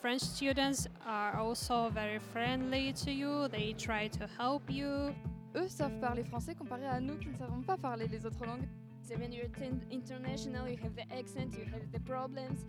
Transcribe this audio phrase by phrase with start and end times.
[0.00, 3.48] French students are also very friendly to you.
[3.48, 5.12] They try to help you.
[5.56, 8.68] Eux savent parler français comparé à nous qui ne savons pas parler les autres langues.
[9.02, 9.50] So when you're
[9.90, 12.64] international, you have the accent, you have the problems.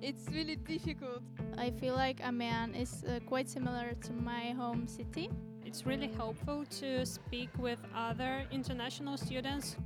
[0.00, 1.22] It's really difficult.
[1.58, 5.28] I feel like Amiens is uh, quite similar to my home city.
[5.66, 9.76] It's really helpful to speak with other international students.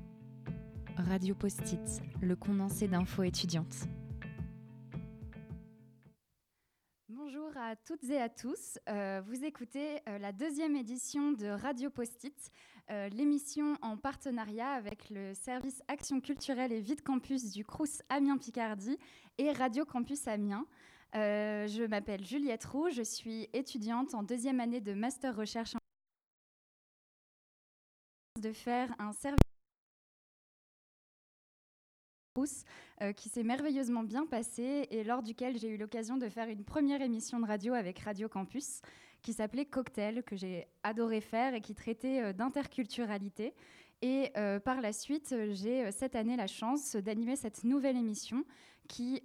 [1.08, 3.88] Radio Post-it, le condensé d'infos étudiantes.
[7.76, 8.78] Toutes et à tous.
[8.88, 12.52] Euh, vous écoutez euh, la deuxième édition de Radio Post-it,
[12.90, 18.38] euh, l'émission en partenariat avec le service Action culturelle et Vide Campus du Crous Amiens
[18.38, 18.98] Picardie
[19.38, 20.66] et Radio Campus Amiens.
[21.14, 25.74] je m'appelle Juliette Roux, je suis étudiante en deuxième année de master recherche
[28.98, 29.12] en
[33.02, 36.64] euh, qui s'est merveilleusement bien passé et lors duquel j'ai eu l'occasion de faire une
[36.64, 38.80] première émission de radio avec Radio Campus
[39.22, 43.54] qui s'appelait Cocktail, que j'ai adoré faire et qui traitait euh, d'interculturalité.
[44.00, 48.44] Et euh, par la suite, j'ai cette année la chance d'animer cette nouvelle émission
[48.86, 49.20] qui,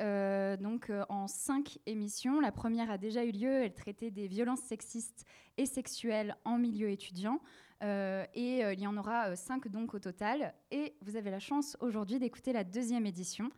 [0.59, 5.23] donc en cinq émissions, la première a déjà eu lieu, elle traitait des violences sexistes
[5.55, 7.39] et sexuelles en milieu étudiant.
[7.81, 10.53] Euh, et euh, il y en aura euh, cinq donc au total.
[10.71, 13.49] Et vous avez la chance aujourd'hui d'écouter la deuxième édition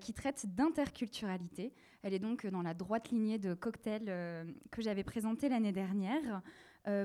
[0.00, 1.72] qui traite d'interculturalité.
[2.02, 4.06] Elle est donc dans la droite lignée de Cocktail
[4.72, 6.42] que j'avais présenté l'année dernière.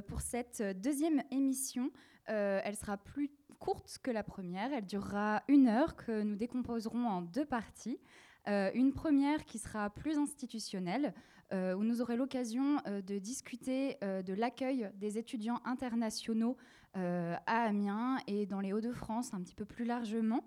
[0.07, 1.91] pour cette deuxième émission,
[2.25, 4.73] elle sera plus courte que la première.
[4.73, 7.99] Elle durera une heure que nous décomposerons en deux parties.
[8.47, 11.13] une première qui sera plus institutionnelle,
[11.51, 16.57] euh, où nous aurons l'occasion euh, de discuter euh, de l'accueil des étudiants internationaux
[16.95, 20.43] à Amiens et dans les Hauts-de-France un petit peu plus largement.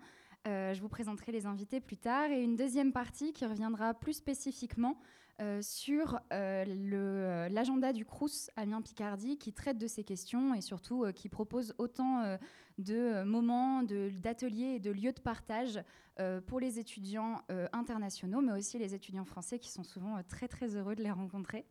[0.47, 4.99] Je vous présenterai les invités plus tard et une deuxième partie qui reviendra plus spécifiquement
[5.61, 12.39] sur l'agenda du Crous Amiens-Picardie qui traite de ces questions et surtout qui propose autant
[12.79, 15.81] de moments, d'ateliers et de lieux de partage
[16.19, 20.21] euh, pour les étudiants euh, internationaux, mais aussi les étudiants français qui sont souvent euh,
[20.27, 21.67] très très heureux de les rencontrer.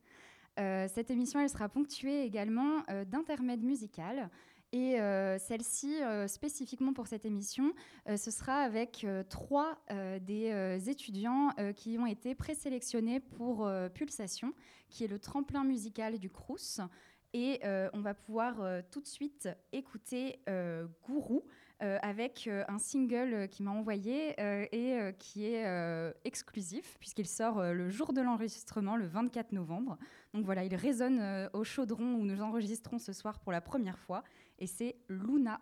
[0.58, 4.30] cette émission, elle sera ponctuée également d'intermèdes musicales.
[4.76, 4.98] Et
[5.40, 7.72] celle-ci, spécifiquement pour cette émission,
[8.14, 9.80] ce sera avec trois
[10.20, 14.52] des étudiants qui ont été présélectionnés pour Pulsation,
[14.90, 16.82] qui est le tremplin musical du Crous.
[17.34, 17.62] Et
[17.94, 18.58] on va pouvoir
[18.92, 20.42] tout de suite écouter
[21.08, 21.46] Gourou,
[21.84, 24.34] euh, avec euh, un single euh, qui m'a envoyé
[24.72, 29.98] et qui est exclusif puisqu'il sort le jour de l'enregistrement, le 24 novembre.
[30.34, 34.24] Donc voilà, il résonne au chaudron où nous enregistrons ce soir pour la première fois
[34.60, 35.60] et c'est Luna.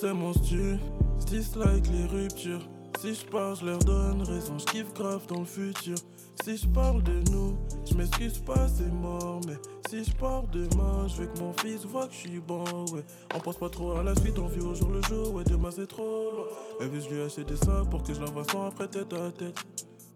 [0.00, 0.78] Sait mon style,
[1.26, 2.66] dislike les ruptures.
[2.98, 5.96] Si je parle, je leur donne raison, je kiffe grave dans le futur.
[6.42, 9.42] Si je parle de nous, je m'excuse pas, c'est mort.
[9.46, 9.58] Mais
[9.90, 13.04] si je pars demain, je veux que mon fils voit que je suis bon, ouais.
[13.34, 15.44] On pense pas trop à la suite, on vit au jour le jour, ouais.
[15.44, 16.46] Demain c'est trop loin.
[16.80, 19.30] Et puis je lui ai acheté ça pour que je l'envoie sans après tête à
[19.30, 19.58] tête.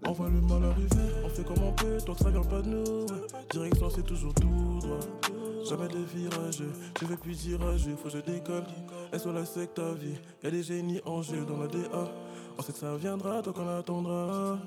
[0.06, 2.62] On voit le mal arriver, on fait comme on peut, tant que ça vient pas
[2.62, 3.03] de nous.
[3.03, 3.45] Ouais.
[3.51, 5.53] Direction c'est toujours tout droit.
[5.69, 6.62] Jamais de virage,
[7.00, 7.58] je vais plus dire
[7.97, 8.64] faut que je décolle.
[9.12, 12.10] Et sur la secte ta vie, y'a des génies en jeu dans la DA.
[12.58, 14.58] On sait que ça viendra, donc on attendra.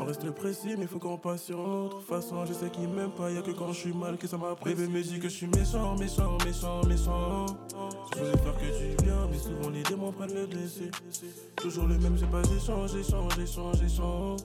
[0.00, 2.44] On reste précis, mais faut qu'on passe sur l'autre façon.
[2.46, 4.76] Je sais qu'il m'aime pas, y'a que quand je suis mal que ça m'apprécie.
[4.76, 7.46] Bébé me dit que je suis méchant, méchant, méchant, méchant.
[8.12, 10.90] Je voulais faire que du bien, mais souvent les démons prennent le dessus.
[11.56, 14.44] Toujours le même, j'ai pas échangé, changé, changé, changé.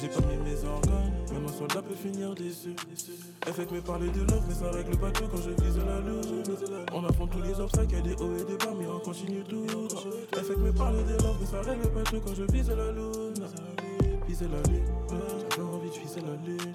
[0.00, 2.74] J'ai pas mis mes organes, même un soldat peut finir déçu.
[3.40, 6.44] Que me parler de love, mais ça règle pas tout quand je vise la lune.
[6.92, 9.66] On affronte tous les obstacles, y'a des hauts et des bas, mais on continue tout
[9.66, 13.34] que me parler de love, mais ça règle pas tout quand je vise la lune.
[14.28, 14.84] Viser la lune,
[15.50, 16.74] j'avais envie de viser la lune.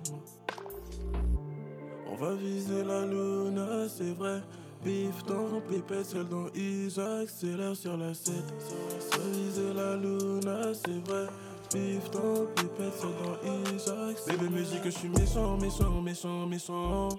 [2.12, 4.42] On va viser la lune, c'est vrai.
[4.84, 8.34] Bif dans pépette, seul dans I, j'accélère sur la 7.
[9.32, 10.42] Viser la lune,
[10.74, 11.28] c'est vrai.
[11.74, 14.18] Bif dans pipette, c'est dans Isaac.
[14.28, 17.10] Bébé me dit que je suis méchant, méchant, méchant, méchant.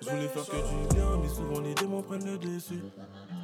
[0.00, 2.82] Je voulais faire que du bien, mais souvent les démons prennent le dessus.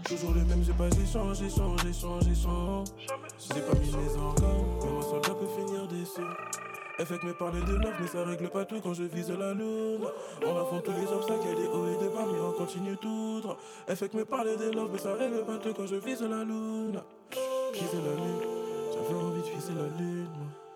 [0.05, 2.93] Toujours le même, j'ai pas échangé, changé, changé, changé.
[3.39, 6.23] J'ai pas mis mes organes, mais mon soldat peut finir déçu.
[6.99, 9.31] Elle fait que me parler de love, mais ça règle pas tout quand je vise
[9.31, 10.01] la lune.
[10.45, 12.97] On affronte tous les obstacles, il y a hauts et des bas, mais on continue
[12.97, 13.59] tout droit.
[13.87, 16.23] Elle fait que me parler de love, mais ça règle pas tout quand je vise
[16.23, 17.01] la lune.
[17.73, 18.58] Viser la lune,
[19.38, 20.68] envie viser la lune.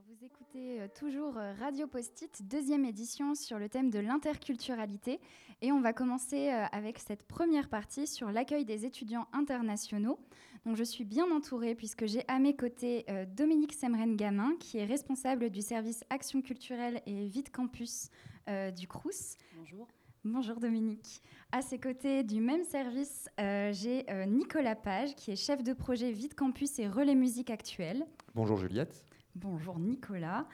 [0.00, 5.20] Alors, vous écoutez euh, toujours euh, Radio Post-it, deuxième édition sur le thème de l'interculturalité.
[5.60, 10.18] Et on va commencer euh, avec cette première partie sur l'accueil des étudiants internationaux.
[10.64, 13.04] Donc, je suis bien entourée puisque j'ai à mes côtés
[13.36, 18.08] Dominique Semren-Gamin, qui est responsable du service Action culturelle et Vie de Campus
[18.48, 19.36] euh, du CRUS.
[19.58, 19.86] Bonjour.
[20.24, 21.22] Bonjour Dominique.
[21.50, 25.72] À ses côtés du même service, euh, j'ai euh, Nicolas Page, qui est chef de
[25.72, 28.06] projet Vie de Campus et Relais Musique Actuelle.
[28.34, 29.04] Bonjour Juliette.
[29.34, 30.46] Bonjour Nicolas.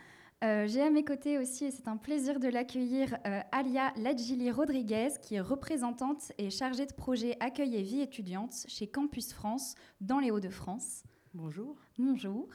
[0.44, 4.50] Euh, J'ai à mes côtés aussi, et c'est un plaisir de l'accueillir, euh, Alia Ladjili
[4.50, 9.74] Rodriguez, qui est représentante et chargée de projet Accueil et Vie étudiante chez Campus France
[10.00, 11.04] dans les Hauts-de-France.
[11.32, 11.76] Bonjour.
[11.98, 12.48] Bonjour.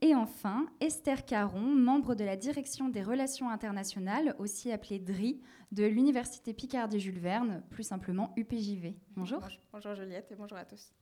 [0.00, 5.84] Et enfin, Esther Caron, membre de la direction des relations internationales, aussi appelée DRI, de
[5.84, 8.96] l'Université Picardie-Jules Verne, plus simplement UPJV.
[9.16, 9.46] Bonjour.
[9.72, 10.92] Bonjour Juliette et bonjour à tous.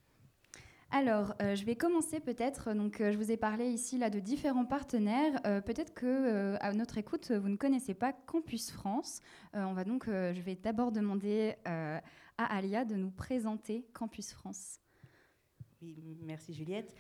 [0.93, 2.75] Alors, euh, je vais commencer peut-être.
[2.75, 5.41] Donc, euh, je vous ai parlé ici là de différents partenaires.
[5.47, 9.21] Euh, peut-être que à notre écoute, vous ne connaissez pas Campus France.
[9.55, 12.01] On va donc, je vais d'abord demander à
[12.37, 14.81] Alia de nous présenter Campus France.
[15.83, 16.95] Oui, merci Juliette.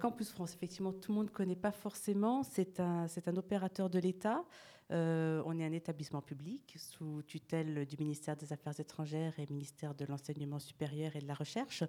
[0.00, 2.42] Campus France, effectivement, tout le monde ne connaît pas forcément.
[2.42, 4.44] C'est un, c'est un opérateur de l'État.
[4.90, 9.94] Euh, on est un établissement public sous tutelle du ministère des Affaires étrangères et ministère
[9.94, 11.84] de l'Enseignement supérieur et de la Recherche.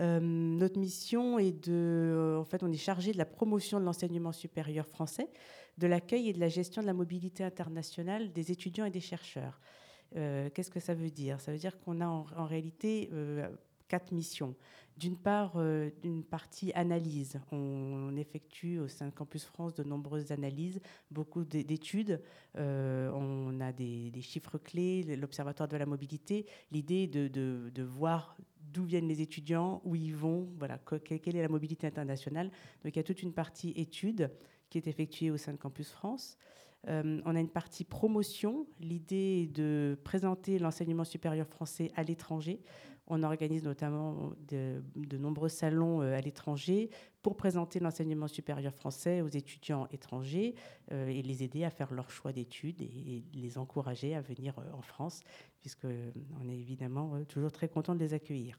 [0.00, 1.72] Euh, notre mission est de...
[1.72, 5.28] euh, en fait, on est chargé de la promotion de l'enseignement supérieur français,
[5.76, 9.60] de l'accueil et de la gestion de la mobilité internationale des étudiants et des chercheurs.
[10.12, 11.40] Qu'est-ce que ça veut dire?
[11.40, 13.08] Ça veut dire qu'on a en, réalité
[13.90, 14.54] quatre missions.
[14.96, 17.40] D'une part, euh, une partie analyse.
[17.50, 22.20] On, effectue au sein de Campus France de nombreuses analyses, beaucoup d'é- d'études.
[22.56, 26.46] Euh, on a des, chiffres clés, l'Observatoire de la mobilité.
[26.70, 28.36] L'idée de, voir
[28.72, 32.48] d'où viennent les étudiants, où ils vont, voilà, que- quelle est la mobilité internationale.
[32.84, 34.30] Donc il y a toute une partie études
[34.68, 36.36] qui est effectuée au sein de Campus France.
[36.88, 38.66] Euh, on a une partie promotion.
[38.80, 42.60] L'idée de présenter l'enseignement supérieur français à l'étranger.
[43.12, 46.90] On organise notamment de, de nombreux salons euh, à l'étranger
[47.22, 50.54] pour présenter l'enseignement supérieur français aux étudiants étrangers
[50.92, 54.72] euh, et les aider à faire leur choix d'études et, les encourager à venir euh,
[54.72, 55.22] en France,
[55.60, 58.58] puisque euh, on est évidemment euh, toujours très content de les accueillir.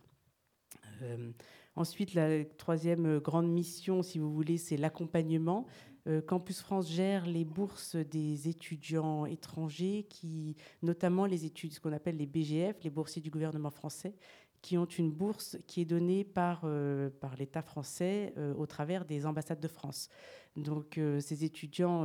[1.02, 1.32] Euh,
[1.76, 5.66] ensuite, la troisième euh, grande mission, si vous voulez, c'est l'accompagnement.
[6.08, 11.94] Euh, Campus France gère les bourses des étudiants étrangers, qui, notamment les études, ce qu'on
[11.94, 14.16] appelle les BGF, les boursiers du gouvernement français,
[14.62, 19.06] qui ont une bourse qui est donnée par, euh, par l'État français euh, au travers
[19.06, 20.10] des ambassades de France.
[20.56, 22.04] Donc euh, ces étudiants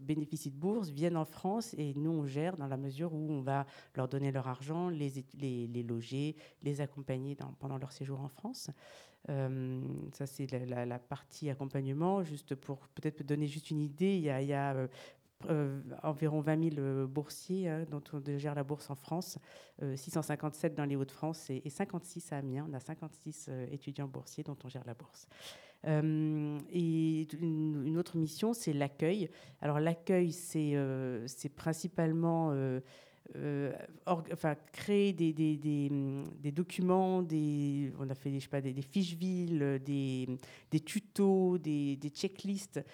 [0.00, 3.42] bénéficient de bourses, viennent en France et nous on gère dans la mesure où on
[3.42, 8.70] va leur donner leur argent, les, les, loger, les accompagner pendant leur séjour en France.
[9.26, 12.22] Ça c'est la, partie accompagnement.
[12.22, 14.88] Juste pour peut-être donner juste une idée, il y a,
[15.48, 19.38] euh, euh, environ 20 000 euh, boursiers hein, dont on gère la bourse en France,
[19.82, 22.66] euh, 657 dans les Hauts-de-France et, et 56 à Amiens.
[22.68, 25.28] On a 56 euh, étudiants boursiers dont on gère la bourse.
[25.86, 29.30] Euh, et une, une autre mission, c'est l'accueil.
[29.62, 32.52] Alors l'accueil, euh, c'est principalement
[33.36, 33.72] euh,
[34.72, 39.78] créer des, des, documents, des, on a fait je sais pas, des, fiches villes, euh,
[39.78, 42.84] des, tutos, des, checklists,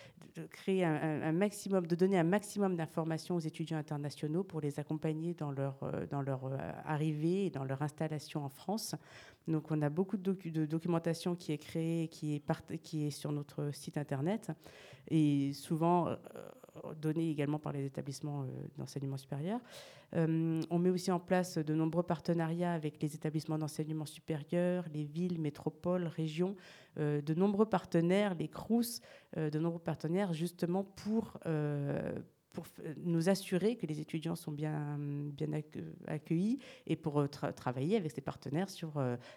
[0.51, 5.51] créer un, maximum, de donner un maximum d'informations aux étudiants internationaux pour les accompagner dans
[5.51, 6.43] leur, euh, dans leur
[6.85, 8.95] arrivée et dans leur installation en France.
[9.49, 13.71] Donc on a beaucoup de, docu- de documentation qui est créée, qui est, sur notre
[13.73, 14.51] site internet
[15.09, 16.09] et souvent
[17.01, 19.61] donnée également par les établissements euh, d'enseignement supérieur.
[20.15, 25.05] Euh, on met aussi en place de nombreux partenariats avec les établissements d'enseignement supérieur, les
[25.05, 26.57] villes, métropoles, régions,
[26.99, 29.01] euh, de nombreux partenaires, les CRUS,
[29.37, 31.39] de nombreux partenaires justement pour,
[32.57, 32.67] pour
[33.05, 35.49] nous assurer que les étudiants sont bien, bien
[36.07, 38.93] accueillis et pour travailler avec ses partenaires sur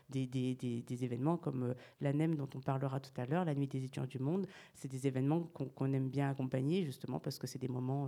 [0.09, 3.79] des, des, des, événements comme l'ANEM dont on parlera tout à l'heure, la Nuit des
[3.79, 4.47] étudiants du monde.
[4.73, 8.07] C'est des événements qu'on aime bien accompagner justement parce que c'est des moments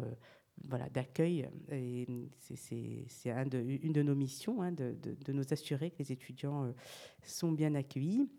[0.63, 1.49] voilà, d'accueil.
[1.69, 2.07] Et
[2.39, 6.73] c'est un une de nos missions, hein, de, de, nous assurer que les étudiants
[7.21, 8.29] sont bien accueillis.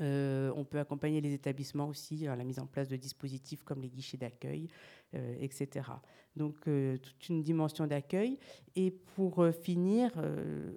[0.00, 3.80] Euh, on peut accompagner les établissements aussi à la mise en place de dispositifs comme
[3.80, 4.68] les guichets d'accueil,
[5.14, 5.88] euh, etc.
[6.36, 8.38] Donc, euh, toute une dimension d'accueil.
[8.76, 10.12] Et pour finir,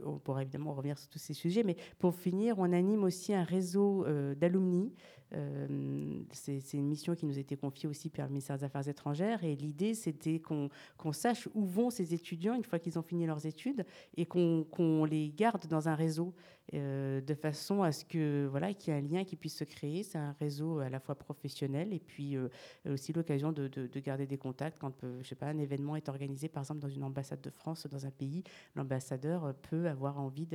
[0.06, 3.44] on pourra évidemment revenir sur tous ces sujets, mais pour finir, on anime aussi un
[3.44, 4.92] réseau d'alumni
[5.34, 8.88] euh, c'est une mission qui nous a été confiée aussi par le ministère des Affaires
[8.88, 9.44] étrangères.
[9.44, 10.70] Et l'idée, c'était qu'on
[11.14, 13.86] sache où vont ces étudiants une fois qu'ils ont fini leurs études
[14.18, 16.34] et qu'on les garde dans un réseau
[16.74, 19.64] euh, de façon à ce que voilà qu'il y ait un lien qui puisse se
[19.64, 20.04] créer.
[20.04, 22.50] C'est un réseau à la fois professionnel et puis euh,
[22.90, 26.50] aussi l'occasion de, de, garder des contacts quand je sais pas un événement est organisé
[26.50, 28.44] par exemple dans une ambassade de France dans un pays.
[28.76, 30.48] L'ambassadeur peut avoir envie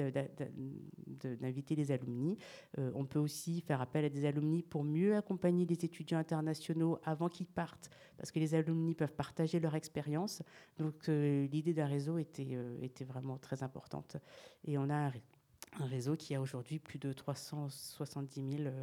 [1.40, 2.36] d'inviter les alumni.
[2.76, 7.28] on peut aussi faire appel à des alumni pour mieux accompagner les étudiants internationaux avant
[7.28, 10.42] qu'ils partent, parce que les alumni peuvent partager leur expérience.
[10.78, 14.16] Donc euh, l'idée d'un réseau était, euh, était vraiment très importante.
[14.64, 15.12] Et on a
[15.84, 18.74] réseau qui a aujourd'hui plus de 370 000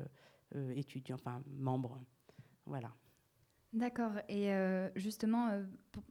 [0.56, 2.00] euh, étudiants, enfin membres.
[2.66, 2.92] Voilà.
[3.74, 4.12] D'accord.
[4.30, 4.52] Et
[4.96, 5.50] justement,
[5.92, 6.04] pour,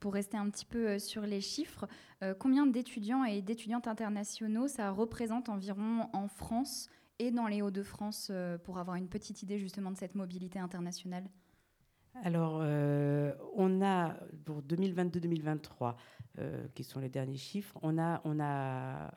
[0.00, 1.86] pour, rester un petit peu sur les chiffres,
[2.38, 8.58] combien d'étudiants et d'étudiantes internationaux ça représente environ en France et dans les Hauts-de-France euh,
[8.58, 11.24] pour avoir une petite idée justement de cette mobilité internationale?
[12.22, 15.94] Alors, euh, on a, pour 2022-2023,
[16.38, 19.10] euh, qui sont les derniers chiffres, on a, on a,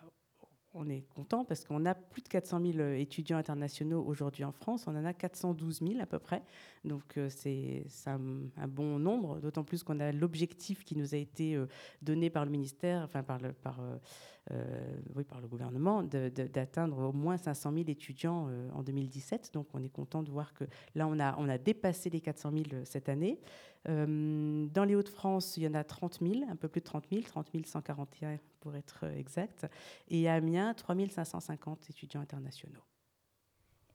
[0.79, 4.86] on est content parce qu'on a plus de 400 000 étudiants internationaux aujourd'hui en France.
[4.88, 6.41] On en a 412 000 à peu près.
[6.86, 11.55] Donc euh, c'est un, bon nombre, d'autant plus qu'on a l'objectif qui nous a été
[11.55, 11.67] euh,
[12.01, 13.98] donné par le ministère, enfin par le, par, euh,
[15.15, 19.51] oui, par le gouvernement, d'atteindre au moins 500 000 étudiants en 2017.
[19.53, 20.63] Donc on est content de voir que
[20.96, 23.39] là, on a, on a dépassé les 400 000 cette année.
[23.88, 27.05] Euh, dans les Hauts-de-France, il y en a 30 000, un peu plus de 30
[27.12, 29.67] 000, 30 141 pour être exact.
[30.10, 32.81] Et à Amiens, 3 550 étudiants internationaux.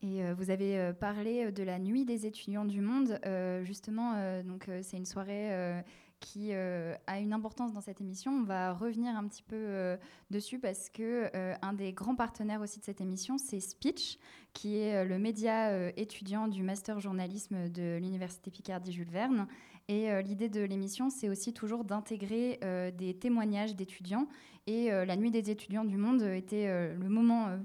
[0.02, 3.18] Et euh, vous avez euh, parlé de la nuit des étudiants du monde.
[3.62, 5.82] justement, donc c'est une soirée
[6.20, 8.32] qui euh, a une importance dans cette émission.
[8.32, 9.96] On va revenir un petit peu euh,
[10.30, 14.18] dessus parce que euh, un des grands partenaires aussi de cette émission, c'est Speech,
[14.52, 19.46] qui est le média étudiant du master journalisme de l'université Picardie Jules Verne.
[19.88, 22.60] Et l'idée de l'émission, c'est aussi toujours d'intégrer
[22.96, 24.28] des témoignages d'étudiants.
[24.68, 27.58] Et la nuit des étudiants du monde était le moment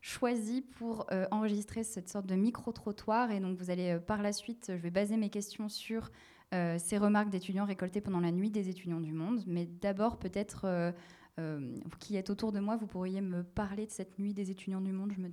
[0.00, 3.30] choisi pour enregistrer cette sorte de micro-trottoir.
[3.30, 6.10] Et donc, vous allez par la suite, je vais baser mes questions sur
[6.52, 9.42] euh, ces remarques d'étudiants récoltées pendant la nuit des étudiants du monde.
[9.46, 10.92] Mais d'abord, peut-être, euh,
[11.38, 14.50] euh, vous qui êtes autour de moi, vous pourriez me parler de cette nuit des
[14.50, 15.12] étudiants du monde.
[15.12, 15.28] Je me,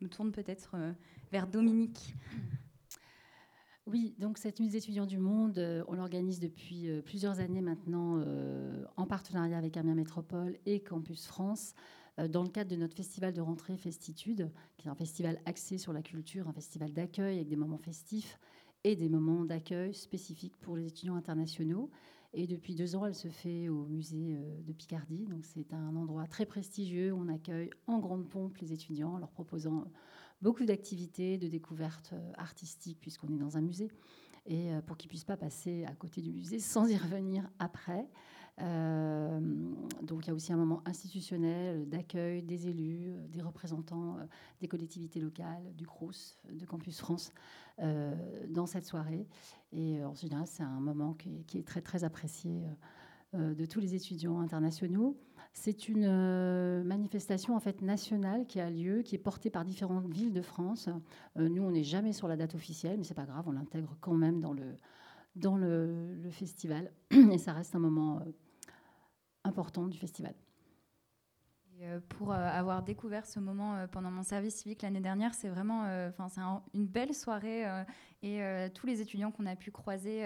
[0.00, 0.76] me tourne peut-être
[1.32, 2.14] vers Dominique.
[3.88, 8.24] Oui, donc cette nuit des étudiants du monde, on l'organise depuis plusieurs années maintenant
[8.96, 11.74] en partenariat avec Amiens Métropole et Campus France
[12.28, 15.92] dans le cadre de notre festival de rentrée Festitude, qui est un festival axé sur
[15.92, 18.38] la culture, un festival d'accueil avec des moments festifs
[18.84, 21.90] et des moments d'accueil spécifiques pour les étudiants internationaux.
[22.34, 25.26] Et depuis deux ans, elle se fait au musée euh, de Picardie.
[25.26, 29.30] Donc c'est un endroit très prestigieux on accueille en grande pompe les étudiants en leur
[29.30, 29.84] proposant
[30.40, 33.90] beaucoup d'activités, de découvertes euh, artistiques puisqu'on est dans un musée
[34.46, 38.08] et euh, pour qu'ils puissent pas passer à côté du musée sans y revenir après.
[38.60, 39.40] Euh,
[40.02, 44.18] donc il y a aussi un moment institutionnel d'accueil des élus, euh, des représentants
[44.60, 47.32] des collectivités locales, du CROUS, de Campus France
[48.48, 49.26] dans cette soirée.
[49.72, 52.62] Et en général, c'est un moment qui est, très très apprécié
[53.32, 55.16] de tous les étudiants internationaux.
[55.54, 60.34] C'est une manifestation en fait nationale qui a lieu, qui est portée par différentes villes
[60.34, 60.90] de France.
[61.36, 64.14] nous, on n'est jamais sur la date officielle, mais c'est pas grave, on l'intègre quand
[64.14, 64.76] même dans le
[65.36, 68.20] dans le, festival, et ça reste un moment
[69.44, 70.34] important du festival.
[71.82, 75.48] Euh, pour euh, avoir découvert ce moment euh, pendant mon service civique l'année dernière, c'est
[75.48, 75.82] vraiment,
[76.18, 77.64] enfin, une belle soirée
[78.22, 78.40] et
[78.72, 80.24] tous les étudiants qu'on a pu croiser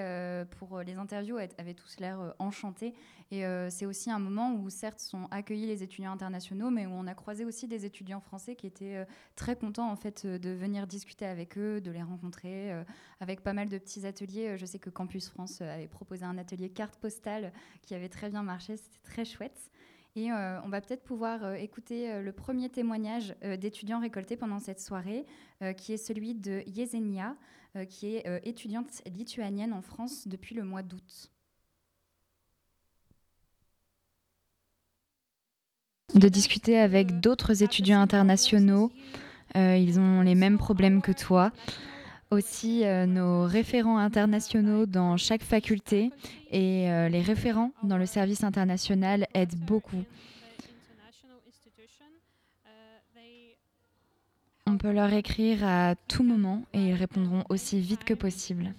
[0.58, 2.94] pour les interviews avaient tous l'air enchantés.
[3.30, 7.06] Et c'est aussi un moment où certes sont accueillis les étudiants internationaux, mais où on
[7.06, 11.24] a croisé aussi des étudiants français qui étaient très contents en fait de venir discuter
[11.24, 12.72] avec eux, de les rencontrer,
[13.20, 14.58] avec pas mal de petits ateliers.
[14.58, 18.42] Je sais que Campus France avait proposé un atelier carte postale qui avait très bien
[18.42, 19.70] marché, c'était très chouette.
[20.16, 24.58] Et euh, on va peut-être pouvoir euh, écouter euh, le premier témoignage d'étudiants récoltés pendant
[24.58, 25.26] cette soirée,
[25.76, 27.36] qui est celui de Yesenia,
[27.88, 31.30] qui est étudiante lituanienne en France depuis le mois d'août.
[36.14, 38.90] De discuter avec d'autres étudiants internationaux,
[39.54, 41.52] ils ont les mêmes problèmes que toi.
[42.32, 46.10] Aussi, euh, nos référents internationaux dans chaque faculté
[46.50, 50.04] et euh, les référents dans le service international aident beaucoup.
[54.66, 58.74] On peut leur écrire à tout moment et ils répondront aussi vite que possible.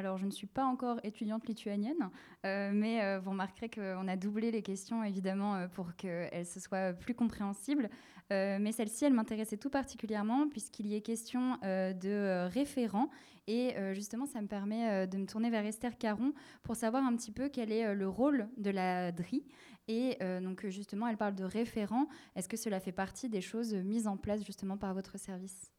[0.00, 2.08] Alors, je ne suis pas encore étudiante lituanienne,
[2.46, 6.58] euh, mais euh, vous remarquerez qu'on a doublé les questions, évidemment, euh, pour qu'elles se
[6.58, 7.90] soient plus compréhensibles.
[8.30, 13.10] mais celle-ci, elle m'intéressait tout particulièrement, puisqu'il y est question de référents.
[13.46, 17.32] Et justement, ça me permet de me tourner vers Esther Caron pour savoir un petit
[17.32, 19.44] peu quel est le rôle de la DRI.
[19.88, 22.06] Et donc, justement, elle parle de référents.
[22.36, 25.69] Est-ce que cela fait partie des choses mises en place, justement, par votre service?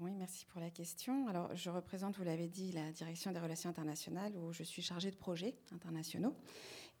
[0.00, 1.28] Oui, merci pour la question.
[1.28, 5.10] Alors, je représente, vous l'avez dit, la direction des relations internationales où je suis chargée
[5.10, 6.34] de projets internationaux.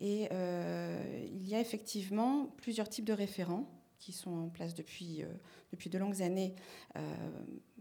[0.00, 5.22] Et euh, il y a effectivement plusieurs types de référents qui sont en place depuis,
[5.22, 5.26] euh,
[5.72, 6.54] depuis de longues années,
[6.96, 7.00] euh,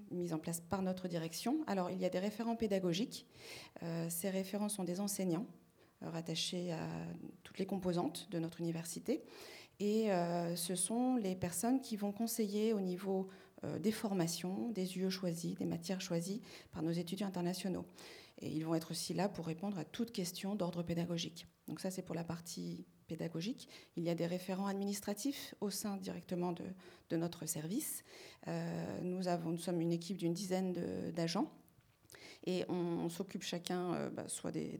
[0.09, 1.63] mis en place par notre direction.
[1.67, 3.27] Alors, il y a des référents pédagogiques.
[4.09, 5.45] ces référents sont des enseignants
[6.01, 6.87] rattachés à
[7.43, 9.23] toutes les composantes de notre université.
[9.79, 10.07] Et
[10.55, 13.46] ce sont les personnes qui vont conseiller au niveau euh,
[13.79, 17.85] des formations, des UE choisis, des matières choisies par nos étudiants internationaux.
[18.39, 21.47] Et ils vont être aussi là pour répondre à toute question d'ordre pédagogique.
[21.67, 23.67] Donc ça, c'est pour la partie pédagogique.
[23.95, 28.03] Il y a des référents administratifs au sein directement de, notre service.
[28.47, 30.73] Euh, nous, avons, nous sommes une équipe d'une dizaine
[31.13, 31.51] d'agents
[32.45, 34.77] et on, s'occupe chacun euh, bah, soit des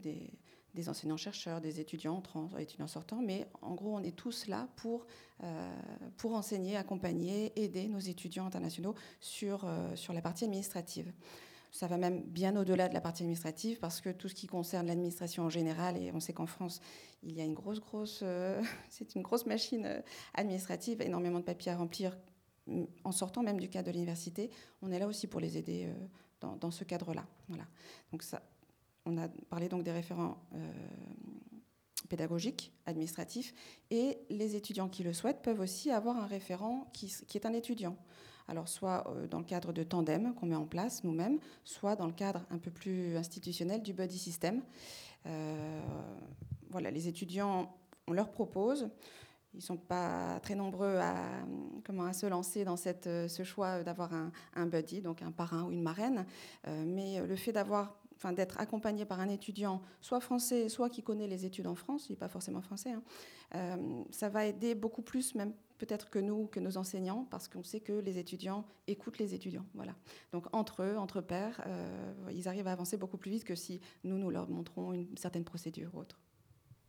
[0.89, 5.05] enseignants-chercheurs, des étudiants entrants, étudiants sortants, mais en gros, on est tous là pour,
[5.43, 5.75] euh,
[6.17, 11.12] pour enseigner, accompagner, aider nos étudiants internationaux sur, euh, sur la partie administrative.
[11.72, 14.88] Ça va même bien au-delà de la partie administrative parce que tout ce qui concerne
[14.88, 16.79] l'administration en général, et on sait qu'en France,
[17.24, 20.01] il y a une grosse, grosse, euh, c'est une grosse machine
[20.34, 22.17] administrative, énormément de papiers à remplir
[23.03, 24.50] en sortant même du cadre de l'université.
[24.81, 25.89] On est là aussi pour les aider
[26.41, 27.25] dans, dans ce cadre-là.
[27.47, 27.65] Voilà.
[28.12, 28.41] Donc ça,
[29.08, 30.72] on a parlé donc des référents euh,
[32.10, 33.54] pédagogiques, administratifs,
[33.89, 37.96] et les étudiants qui le souhaitent peuvent aussi avoir un référent qui, est un étudiant.
[38.48, 42.06] Alors soit euh, dans le cadre de tandem qu'on met en place nous-mêmes, soit dans
[42.06, 44.62] le cadre un peu plus institutionnel du buddy system.
[45.26, 45.82] Euh,
[46.70, 47.74] voilà, les étudiants,
[48.08, 48.89] on leur propose.
[49.54, 55.02] Ils ne sont pas très nombreux à, se lancer dans ce choix d'avoir un, buddy,
[55.02, 56.26] donc un parrain ou une marraine.
[56.65, 61.27] mais le fait d'avoir enfin, d'être accompagné par un étudiant, soit français, soit qui connaît
[61.27, 63.03] les études en France, il n'est pas forcément français, hein,
[63.56, 67.63] euh, ça va aider beaucoup plus même peut-être que nous, que nos enseignants, parce qu'on
[67.63, 69.65] sait que les étudiants écoutent les étudiants.
[69.75, 69.95] Voilà.
[70.32, 73.80] Donc entre eux, entre pairs, euh, ils arrivent à avancer beaucoup plus vite que si
[74.03, 76.19] nous, nous leur montrons une certaine procédure ou autre.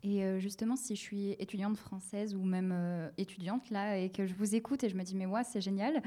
[0.03, 4.35] Et euh, justement, si je suis étudiante française ou même étudiante là et que je
[4.35, 6.03] vous écoute et je me dis mais moi c'est génial,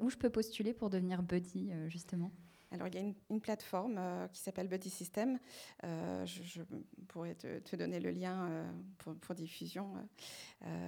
[0.00, 2.32] où je peux postuler pour devenir buddy justement?
[2.74, 5.38] Alors, il y a une, plateforme euh, qui s'appelle Buddy System.
[5.84, 6.60] Euh, je,
[7.06, 8.64] pourrais te, donner le lien euh,
[9.20, 9.92] pour, diffusion.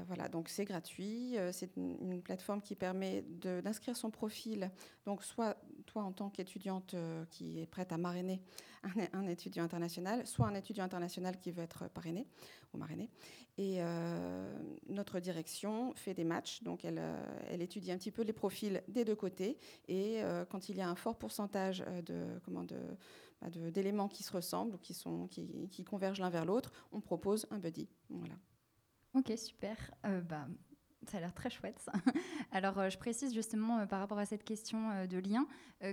[0.07, 1.37] voilà, donc c'est gratuit.
[1.53, 3.23] c'est une, plateforme qui permet
[3.63, 4.71] d'inscrire son profil.
[5.05, 6.97] Donc, soit toi, en tant qu'étudiante
[7.31, 8.41] qui est prête à marrainer
[8.87, 12.27] un, un, étudiant international, soit un étudiant international qui veut être parrainé
[12.73, 13.11] ou marrainé.
[13.59, 14.53] Et euh,
[14.89, 18.83] notre direction fait des matchs, donc elle, euh, elle, étudie un petit peu les profils
[18.89, 19.59] des deux côtés.
[19.89, 22.27] Et euh, quand il y a un fort pourcentage de,
[23.41, 27.01] bah, de, d'éléments qui se ressemblent ou qui, sont, qui convergent l'un vers l'autre, on
[27.01, 27.89] propose un buddy.
[28.11, 28.35] Voilà.
[29.15, 29.77] Ok, super.
[30.03, 30.47] bah,
[31.09, 31.89] ça a l'air très chouette.
[32.53, 35.47] Alors, euh, je précise justement euh, par rapport à cette question euh, de lien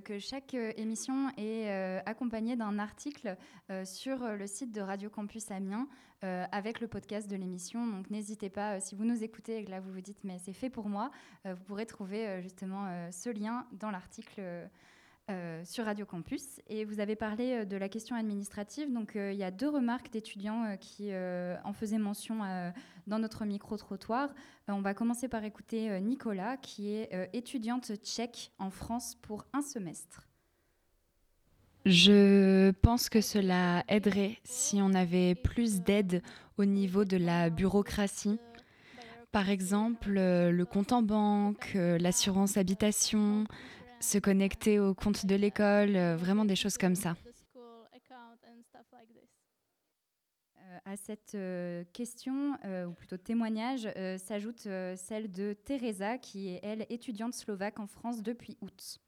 [0.06, 1.69] que chaque émission est
[2.06, 3.36] accompagnée d'un article
[3.84, 5.89] sur le site de Radio Campus Amiens
[6.21, 7.86] avec le podcast de l'émission.
[7.86, 10.54] Donc, n'hésitez pas, si vous nous écoutez et que là vous vous dites, mais c'est
[10.54, 11.12] fait pour moi,
[11.43, 14.69] vous pourrez trouver justement ce lien dans l'article
[15.31, 16.59] euh, sur Radio Campus.
[16.67, 18.91] Et vous avez parlé euh, de la question administrative.
[18.91, 22.39] Donc, euh, il y a deux remarques d'étudiants qui en faisaient mention
[23.07, 24.33] dans notre micro-trottoir.
[24.67, 30.27] on va commencer par écouter Nicolas, qui est étudiante tchèque en France pour un semestre.
[31.86, 36.21] Je pense que cela aiderait si on avait plus d'aide
[36.57, 38.39] au niveau de la bureaucratie.
[39.31, 43.45] Par exemple, le compte en banque, l'assurance habitation,
[44.03, 47.15] se connecter au compte de l'école, euh, vraiment des choses comme ça.
[50.57, 52.53] Euh, à cette euh, question,
[52.87, 53.87] ou plutôt témoignage,
[54.17, 58.99] s'ajoute celle de Teresa, qui est, elle, étudiante slovaque en France depuis août.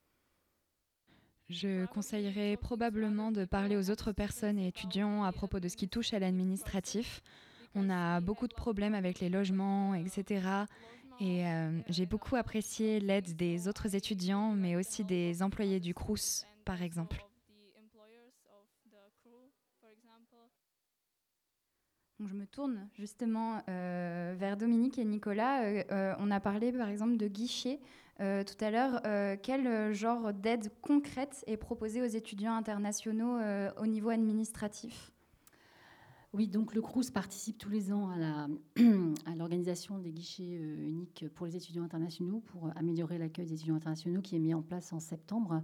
[1.50, 5.88] Je conseillerais probablement de parler aux autres personnes et étudiants à propos de ce qui
[5.88, 7.22] touche à l'administratif.
[7.76, 10.66] On a beaucoup de problèmes avec les logements, etc.
[11.20, 16.46] Et euh, j'ai beaucoup apprécié l'aide des autres étudiants, mais aussi des employés du CRUS,
[16.66, 17.18] par exemple.
[22.28, 25.64] je me tourne justement euh, vers Dominique et Nicolas.
[25.64, 27.80] Euh, on a parlé par exemple de guichets
[28.18, 29.02] tout à l'heure.
[29.44, 33.38] quel genre d'aide concrète est proposée aux étudiants internationaux
[33.78, 35.12] au niveau administratif?
[36.36, 38.10] Oui, donc le CRUS participe tous les ans
[39.26, 43.76] à l'organisation des guichets euh, uniques pour les étudiants internationaux pour améliorer l'accueil des étudiants
[43.76, 45.62] internationaux qui est mis en place en septembre.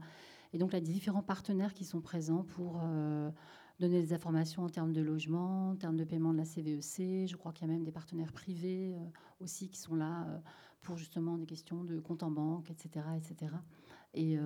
[0.54, 3.30] Et donc, des différents partenaires qui sont présents pour euh,
[3.82, 7.00] donner des informations en termes de logement, en termes de paiement de la CVEC.
[7.00, 9.06] E Je crois qu'il y a même des partenaires privés euh,
[9.42, 10.26] aussi qui sont là
[10.82, 13.06] pour justement des questions de compte en banque, etc.
[13.18, 13.54] etc.
[14.14, 14.38] Et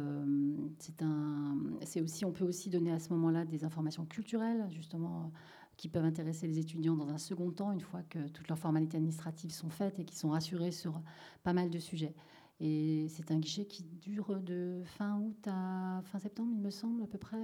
[1.82, 5.32] c'est aussi, on peut aussi donner à ce moment-là des informations culturelles, justement
[5.78, 8.98] qui peuvent intéresser les étudiants dans un second temps, une fois que toutes leurs formalités
[8.98, 11.02] administratives sont faites et qui sont rassurés sur
[11.44, 12.16] pas mal de sujets.
[12.60, 17.04] Et c'est un guichet qui dure de fin août à fin septembre, il me semble,
[17.04, 17.38] à peu près.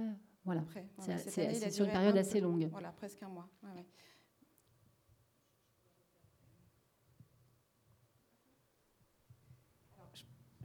[0.44, 0.64] Voilà,
[0.98, 2.68] c'est sur une période assez longue.
[2.70, 3.48] Voilà, presque un mois.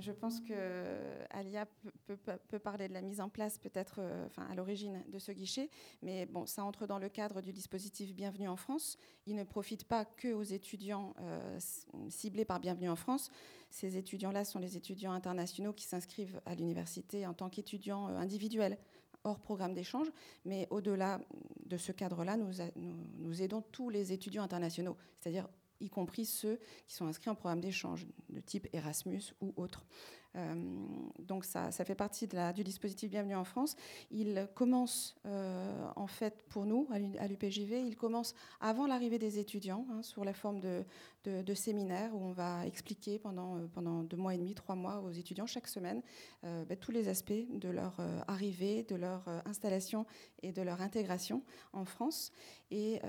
[0.07, 0.53] Je pense que
[1.31, 1.67] Alia
[2.05, 5.69] peut, parler de la mise en place peut-être euh, enfin, à l'origine de ce guichet,
[6.01, 8.97] mais bon, ça entre dans le cadre du dispositif Bienvenue en France.
[9.25, 11.59] Il ne profite pas que aux étudiants euh,
[12.07, 13.29] ciblés par Bienvenue en France.
[13.69, 18.77] Ces étudiants-là sont les étudiants internationaux qui s'inscrivent à l'université en tant qu'étudiants euh, individuels
[19.25, 20.07] hors programme d'échange,
[20.45, 21.19] mais au-delà
[21.65, 22.53] de ce cadre-là, nous,
[23.17, 27.61] nous aidons tous les étudiants internationaux, c'est-à-dire y compris ceux qui sont inscrits en programme
[27.61, 29.85] d'échange de type Erasmus ou autre.
[30.35, 30.53] Euh,
[31.19, 33.75] donc ça, ça, fait partie du dispositif Bienvenue en France.
[34.11, 39.87] Il commence euh, en fait pour nous à l'UPJV, il commence avant l'arrivée des étudiants
[39.91, 40.83] hein, sous la forme de,
[41.27, 45.01] de, séminaires où on va expliquer pendant, euh, pendant deux mois et demi, trois mois
[45.01, 46.01] aux étudiants chaque semaine
[46.43, 50.05] ben, tous les aspects de leur arrivée, de leur installation
[50.41, 52.31] et de leur intégration en France.
[52.71, 53.01] Et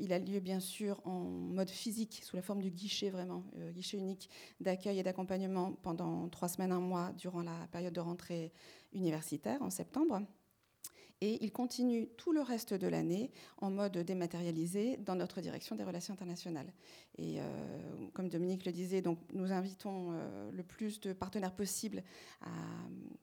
[0.00, 3.98] il a lieu bien sûr en mode physique sous la forme du guichet vraiment, guichet
[3.98, 8.52] unique d'accueil et d'accompagnement pendant trois semaines un mois durant la période de rentrée
[8.92, 10.22] universitaire en septembre.
[11.24, 15.84] Et il continue tout le reste de l'année en mode dématérialisé dans notre direction des
[15.84, 16.72] relations internationales.
[17.16, 17.44] Et euh,
[18.12, 22.02] comme Dominique le disait, donc nous invitons euh, le plus de partenaires possibles
[22.40, 22.50] à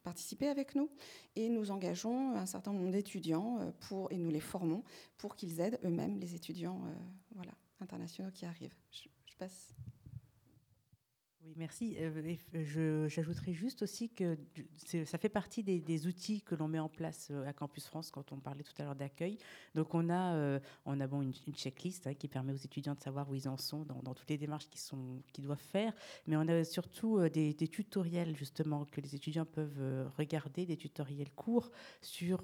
[0.02, 0.90] participer avec nous
[1.36, 4.82] et nous engageons un certain nombre d'étudiants euh, pour et nous les formons
[5.18, 6.80] pour qu'ils aident eux-mêmes les étudiants
[7.36, 8.76] voilà, internationaux qui arrivent.
[8.92, 9.74] je passe.
[11.46, 11.96] Oui, merci.
[12.00, 14.38] Euh, j'ajouterais juste aussi que
[15.06, 18.32] ça fait partie des, outils que l'on met en place euh, à Campus France quand
[18.34, 19.38] on parlait tout à l'heure d'accueil.
[19.74, 23.36] Donc on a, euh, on une, checklist hein, qui permet aux étudiants de savoir où
[23.36, 24.82] ils en sont dans, toutes les démarches qu'ils
[25.34, 25.94] qu doivent faire,
[26.28, 31.72] mais on a surtout des, tutoriels justement que les étudiants peuvent regarder, des tutoriels courts
[32.02, 32.44] sur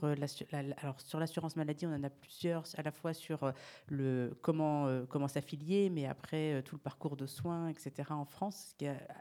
[1.13, 3.51] l'assurance maladie, on en a plusieurs, à la fois sur
[3.87, 8.11] le comment s'affilier, mais après tout le parcours de soins, etc.
[8.11, 8.75] en France,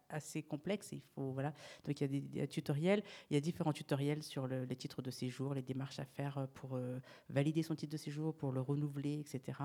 [0.08, 0.92] assez complexe.
[0.92, 1.52] il faut, voilà.
[1.84, 3.02] Donc il y a des, tutoriels.
[3.30, 6.76] Il y a différents tutoriels sur les titres de séjour, les démarches à faire pour
[6.76, 6.98] euh,
[7.28, 9.58] valider son titre de séjour, pour le renouveler, etc.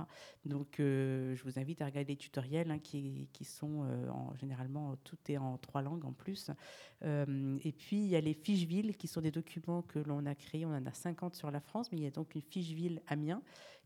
[0.45, 4.35] Donc euh, je vous invite à regarder les tutoriels hein, qui, qui, sont euh, en,
[4.35, 6.51] généralement, tout est en trois langues en plus.
[7.01, 10.35] et puis il y a les fiches villes qui sont des documents que l'on a
[10.35, 10.65] créés.
[10.65, 13.01] On en a 50 sur la France, mais il y a donc une fiche ville
[13.07, 13.41] Amiens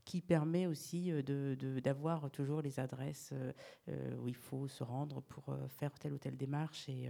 [0.06, 3.54] qui permet aussi euh, d'avoir toujours les adresses euh,
[3.90, 6.90] euh, où il faut se rendre pour faire telle ou telle démarche.
[6.90, 7.10] Et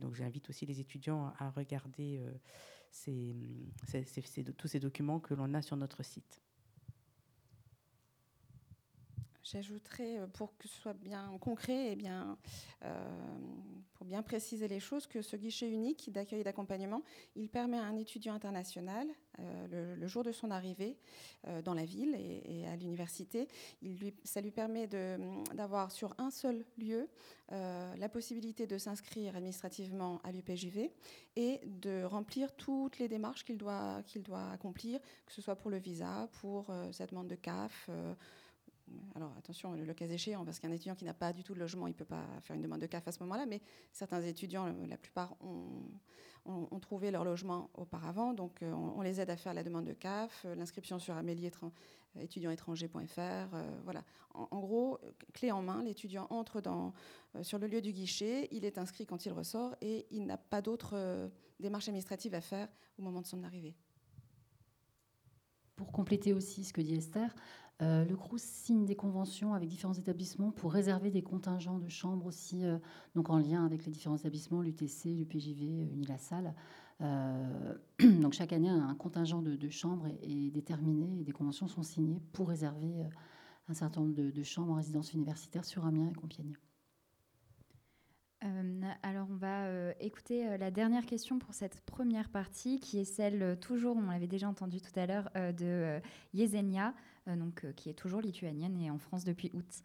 [0.00, 2.20] donc j'invite aussi les étudiants à regarder
[4.56, 6.40] tous ces documents que l'on a sur notre site.
[9.44, 12.38] J'ajouterais, euh, pour que ce soit bien concret et bien,
[12.84, 13.08] euh,
[13.94, 17.02] pour bien préciser les choses, que ce guichet unique d'accueil et d'accompagnement,
[17.34, 19.08] il permet à un étudiant international,
[19.40, 20.96] euh, le, jour de son arrivée
[21.64, 23.48] dans la ville et, à l'université,
[24.24, 27.08] ça lui permet d'avoir sur un seul lieu
[27.50, 30.90] la possibilité de s'inscrire administrativement à l'UPJV
[31.36, 35.70] et de remplir toutes les démarches qu'il doit, qu'il doit accomplir, que ce soit pour
[35.70, 37.88] le visa, pour sa demande de CAF
[39.14, 41.86] alors attention, le, cas échéant, parce qu'un étudiant qui n'a pas du tout de logement,
[41.86, 43.60] il ne peut pas faire une demande de CAF à ce moment-là, mais
[43.92, 49.54] certains étudiants, la plupart, ont, trouvé leur logement auparavant, donc on, les aide à faire
[49.54, 51.50] la demande de CAF, l'inscription sur Amélie
[52.18, 53.56] étudiantétranger.fr.
[53.84, 54.02] voilà.
[54.34, 54.98] En, gros,
[55.34, 56.62] clé en main, l'étudiant entre
[57.42, 60.62] sur le lieu du guichet, il est inscrit quand il ressort et il n'a pas
[60.62, 62.68] d'autres démarches administratives à faire
[62.98, 63.74] au moment de son arrivée.
[65.76, 67.34] Pour compléter aussi ce que dit Esther,
[67.80, 72.26] euh, le CRUS signe des conventions avec différents établissements pour réserver des contingents de chambres
[72.26, 72.78] aussi, euh,
[73.14, 76.54] donc en lien avec les différents établissements, l'UTC, l'UPJV, Unilassal.
[77.00, 77.74] Euh,
[78.20, 82.48] donc chaque année, un contingent de, chambres est, déterminé et des conventions sont signées pour
[82.48, 83.04] réserver
[83.68, 86.54] un certain nombre de, chambres en résidence universitaire sur Amiens et Compiègne.
[88.44, 92.98] Euh, alors, on va euh, écouter euh, la dernière question pour cette première partie, qui
[92.98, 96.00] est celle, toujours, on l'avait déjà entendu tout à l'heure, de
[96.34, 96.94] Yesenia,
[97.26, 99.82] donc, qui est toujours lituanienne et en France depuis août.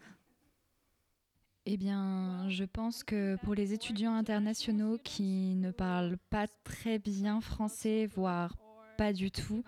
[1.65, 7.41] Eh bien, je pense que pour les étudiants internationaux qui ne parlent pas très bien
[7.41, 8.56] français, voire
[8.97, 9.63] pas du tout,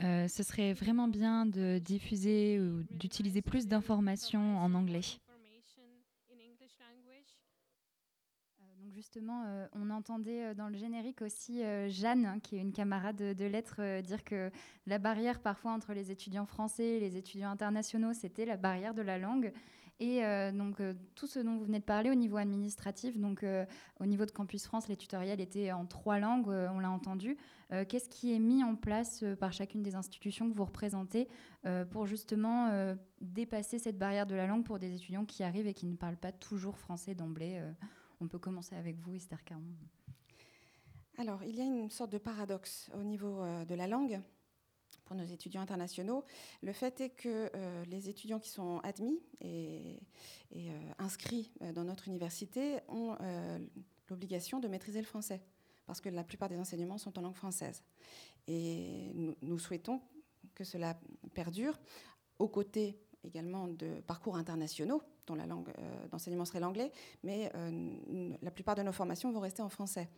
[0.00, 5.02] ce serait vraiment bien de diffuser ou d'utiliser plus d'informations en anglais.
[9.14, 12.72] Justement, euh, on entendait euh, dans le générique aussi euh, Jeanne, hein, qui est une
[12.72, 14.50] camarade de, lettres, dire que
[14.88, 19.02] la barrière parfois entre les étudiants français et les étudiants internationaux, c'était la barrière de
[19.02, 19.52] la langue.
[20.00, 20.22] Et
[20.52, 20.82] donc
[21.14, 23.46] tout ce dont vous venez de parler au niveau administratif, donc
[24.00, 27.36] au niveau de Campus France, les tutoriels étaient en trois langues, on l'a entendu.
[27.70, 31.28] Qu'est-ce qui est mis en place par chacune des institutions que vous représentez
[31.92, 35.86] pour justement dépasser cette barrière de la langue pour des étudiants qui arrivent et qui
[35.86, 37.62] ne parlent pas toujours français d'emblée
[38.24, 39.62] on peut commencer avec vous, Esther Caron.
[41.18, 44.20] Alors, il y a une sorte de paradoxe au niveau euh, de la langue
[45.04, 46.24] pour nos étudiants internationaux.
[46.62, 50.00] Le fait est que euh, les étudiants qui sont admis et,
[50.56, 53.16] euh, inscrits dans notre université ont
[54.08, 55.42] l'obligation de maîtriser le français,
[55.86, 57.84] parce que la plupart des enseignements sont en langue française.
[58.46, 60.00] Et nous souhaitons
[60.54, 60.98] que cela
[61.34, 61.78] perdure
[62.38, 67.90] aux côtés également de parcours internationaux dont la langue euh, d'enseignement serait l'anglais, mais euh,
[68.42, 70.08] la plupart de nos formations vont rester en français.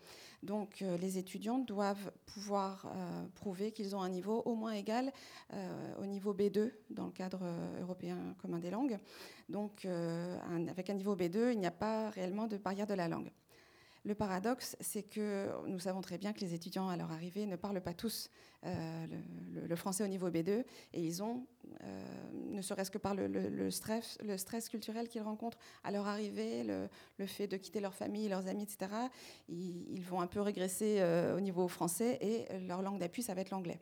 [0.42, 2.92] Donc euh, les étudiants doivent pouvoir
[3.34, 5.12] prouver qu'ils ont un niveau au moins égal
[6.00, 7.40] au niveau B2 dans le cadre
[7.80, 8.98] européen commun des langues.
[9.48, 9.86] Donc
[10.68, 13.30] avec un niveau B2, il n'y a pas réellement de barrière de la langue.
[14.06, 17.56] Le paradoxe, c'est que nous savons très bien que les étudiants à leur arrivée ne
[17.56, 18.30] parlent pas tous
[18.64, 19.06] euh,
[19.68, 21.44] le, français au niveau B2 et ils ont,
[21.82, 22.02] euh,
[22.52, 24.16] ne serait-ce que par le, stress,
[24.70, 28.92] culturel qu'ils rencontrent à leur arrivée, le, fait de quitter leur famille, leurs amis, etc.,
[29.48, 33.40] ils, vont un peu régresser euh, au niveau français et leur langue d'appui, ça va
[33.40, 33.80] être l'anglais.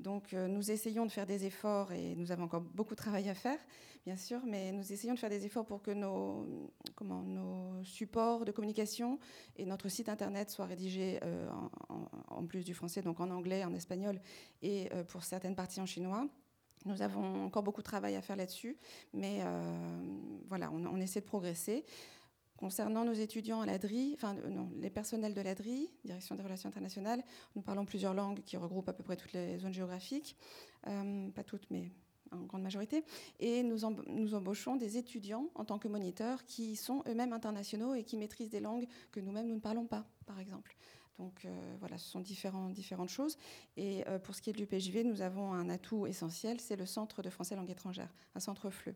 [0.00, 3.34] Donc nous essayons de faire des efforts et nous avons encore beaucoup de travail à
[3.34, 3.58] faire,
[4.04, 8.44] bien sûr, mais nous essayons de faire des efforts pour que nos, comment, nos supports
[8.44, 9.18] de communication
[9.56, 11.48] et notre site internet soient rédigés euh,
[12.28, 14.20] en, plus du français, donc en anglais, en espagnol
[14.62, 16.26] et euh, pour certaines parties en chinois.
[16.84, 18.76] Nous avons encore beaucoup de travail à faire là-dessus,
[19.14, 19.98] mais euh,
[20.48, 21.84] voilà, on, essaie de progresser.
[22.64, 27.22] Concernant nos étudiants à l'ADRI, enfin non, les personnels de l'ADRI, Direction des Relations Internationales,
[27.54, 30.34] nous parlons plusieurs langues qui regroupent à peu près toutes les zones géographiques,
[30.82, 31.90] pas toutes, mais
[32.32, 33.04] en grande majorité,
[33.38, 38.16] et nous, embauchons des étudiants en tant que moniteurs qui sont eux-mêmes internationaux et qui
[38.16, 40.74] maîtrisent des langues que nous-mêmes nous ne parlons pas, par exemple.
[41.18, 43.36] Donc euh, voilà, ce sont différentes choses.
[43.76, 46.86] Et euh, pour ce qui est de l'UPJV, nous avons un atout essentiel, c'est le
[46.86, 48.94] Centre de français langue étrangère, un centre FLE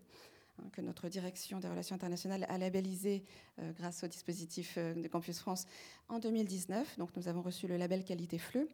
[0.73, 3.25] que notre direction des relations internationales a labellisé
[3.59, 5.67] euh, grâce au dispositif de Campus France
[6.09, 6.99] en 2019.
[6.99, 8.69] Donc nous avons reçu le label qualité FLE.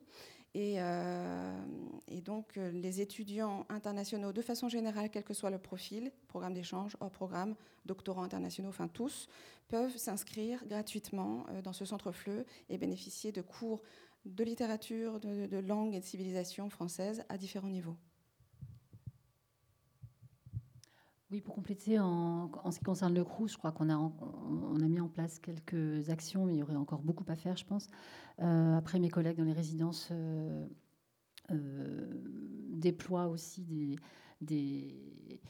[0.57, 1.65] Euh,
[2.09, 6.55] et, donc, euh, les étudiants internationaux, de façon générale, quel que soit le profil, programme
[6.55, 9.29] d'échange, hors programme, doctorants internationaux, enfin tous,
[9.69, 13.83] peuvent s'inscrire gratuitement euh, dans ce centre FLE et bénéficier de cours
[14.27, 17.97] de littérature, de langue et de civilisation française à différents niveaux.
[21.35, 24.87] Oui, pour compléter, en, ce qui concerne le CRUS, je crois qu'on a, on, a
[24.87, 27.89] mis en place quelques actions, mais il y aurait encore beaucoup à faire, je pense.
[28.39, 30.65] Euh, après, mes collègues dans les résidences euh,
[31.51, 32.07] euh,
[32.71, 33.97] déploient aussi des,
[34.41, 35.41] des,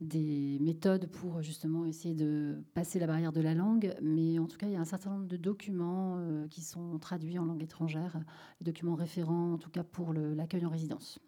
[0.00, 3.94] des, méthodes pour justement essayer de passer la barrière de la langue.
[4.02, 7.38] Mais en tout cas, il y a un certain nombre de documents qui sont traduits
[7.38, 8.18] en langue étrangère,
[8.60, 11.20] documents référents, en tout cas pour l'accueil en résidence.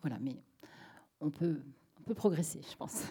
[0.00, 0.42] Voilà, mais
[1.20, 1.60] on peut
[2.06, 3.02] peut progresser, je pense.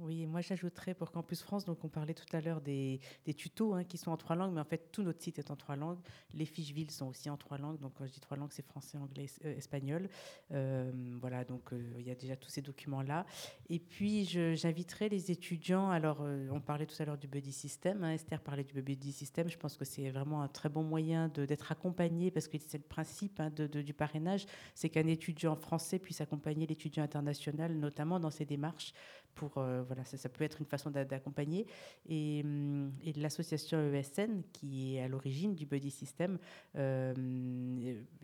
[0.00, 2.98] Oui, moi j'ajouterais pour Campus France, donc on parlait tout à l'heure des,
[3.36, 5.56] tutos hein, qui sont en trois langues, mais en fait tout notre site est en
[5.56, 6.00] trois langues.
[6.32, 8.66] Les fiches villes sont aussi en trois langues, donc quand je dis trois langues, c'est
[8.66, 10.08] français, anglais, euh, espagnol.
[10.50, 13.24] Euh, voilà, donc euh, il y a déjà tous ces documents-là.
[13.70, 18.14] Et puis j'inviterai les étudiants, alors on parlait tout à l'heure du buddy system, hein,
[18.14, 21.70] Esther parlait du buddy system, je pense que c'est vraiment un très bon moyen d'être
[21.70, 26.66] accompagné, parce que c'est le principe hein, du parrainage, c'est qu'un étudiant français puisse accompagner
[26.66, 28.92] l'étudiant international, notamment dans ses démarches
[29.34, 31.66] pour euh, voilà ça, peut être une façon d'accompagner.
[32.08, 36.38] Et, hum, l'association ESN qui est à l'origine du Buddy System
[36.76, 37.14] euh,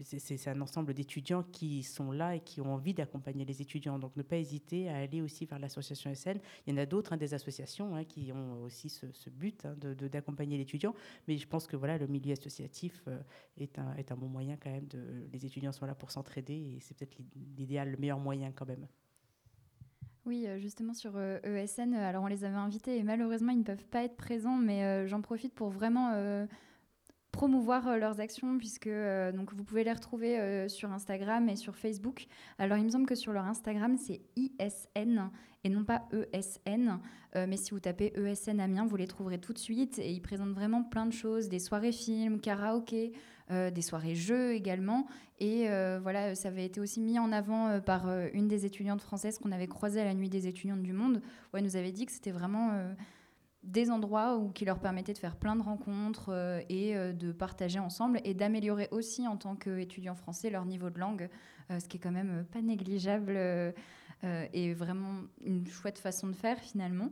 [0.03, 3.99] c'est un ensemble d'étudiants qui sont là et qui ont envie d'accompagner les étudiants.
[3.99, 7.13] Donc ne pas hésiter à aller aussi vers l'association ESN il y en a d'autres
[7.13, 10.95] hein, des associations hein, qui ont aussi ce, but hein, de d'accompagner l'étudiant.
[11.29, 13.19] Mais je pense que voilà le milieu associatif euh,
[13.57, 16.55] est, un, est un bon moyen quand même de les étudiants sont là pour s'entraider
[16.55, 17.17] et c'est peut-être
[17.57, 18.87] l'idéal le meilleur moyen quand même
[20.27, 23.53] oui, euh, justement sur ESN, euh, e euh, alors on les avait invités et malheureusement
[23.53, 26.13] ils ne peuvent pas être présents, mais j'en profite pour vraiment
[27.41, 28.91] promouvoir leurs actions puisque
[29.35, 32.27] donc vous pouvez les retrouver sur Instagram et sur Facebook.
[32.59, 35.31] Alors il me semble que sur leur Instagram c'est ISN
[35.65, 37.01] et non pas ESN,
[37.35, 40.53] mais si vous tapez ESN Amiens, vous les trouverez tout de suite et ils présentent
[40.53, 43.13] vraiment plein de choses, des soirées films, karaoké,
[43.51, 45.07] euh, des soirées jeux également.
[45.41, 49.01] Et euh, voilà, ça avait été aussi mis en avant euh, par une des étudiantes
[49.01, 51.21] françaises qu'on avait croisées à la Nuit des étudiantes du monde,
[51.53, 52.71] où elle nous avait dit que c'était vraiment
[53.63, 58.21] des endroits où, qui leur permettaient de faire plein de rencontres et de partager ensemble
[58.25, 61.29] et d'améliorer aussi en tant qu'étudiants français leur niveau de langue,
[61.69, 63.39] ce qui est quand même pas négligeable
[64.23, 67.11] et vraiment une chouette façon de faire finalement.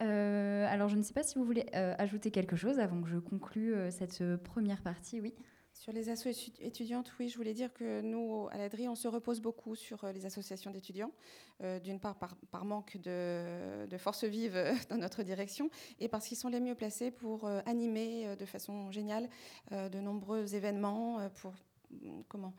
[0.00, 3.74] alors je ne sais pas si vous voulez ajouter quelque chose avant que je conclue
[3.90, 5.34] cette première partie, oui.
[5.78, 9.40] Sur les associations étudiantes, oui, je voulais dire que nous, à l'ADRI, on se repose
[9.40, 11.12] beaucoup sur euh, les associations d'étudiants,
[11.62, 14.58] euh, d'une part par, manque de, de, force vive
[14.88, 15.68] dans notre direction,
[16.00, 19.28] et parce qu'ils sont les mieux placés pour euh, animer de façon géniale
[19.70, 21.52] de nombreux événements, pour,
[22.28, 22.54] comment,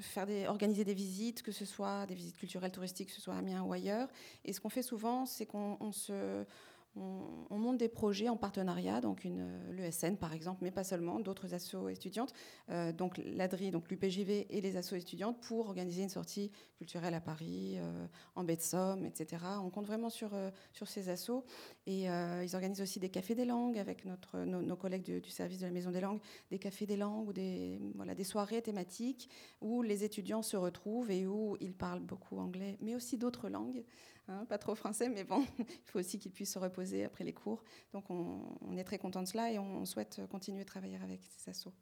[0.00, 3.34] faire des, organiser des visites, que ce soit des visites culturelles, touristiques, que ce soit
[3.34, 4.08] à Amiens ou ailleurs.
[4.44, 6.44] Et ce qu'on fait souvent, c'est qu'on se
[6.96, 11.54] on, monte des projets en partenariat, donc euh, l'ESN par exemple, mais pas seulement, d'autres
[11.54, 12.32] assos étudiantes,
[12.70, 17.20] euh, donc l'ADRI, donc l'UPJV et les assos étudiantes pour organiser une sortie culturelle à
[17.20, 19.42] Paris, euh, en baie de Somme, etc.
[19.62, 20.30] On compte vraiment sur,
[20.86, 21.44] ces assos
[21.86, 25.72] et ils organisent aussi des cafés des langues avec nos, collègues du, service de la
[25.72, 27.80] Maison des langues, des cafés des langues ou des
[28.24, 29.30] soirées thématiques
[29.60, 33.84] où les étudiants se retrouvent et où ils parlent beaucoup anglais, mais aussi d'autres langues.
[34.28, 37.34] Hein, pas trop français, mais bon, il faut aussi qu'ils puissent se reposer après les
[37.34, 37.62] cours.
[37.92, 41.50] Donc on, est très content de cela et on souhaite continuer à travailler avec ces
[41.50, 41.72] assos.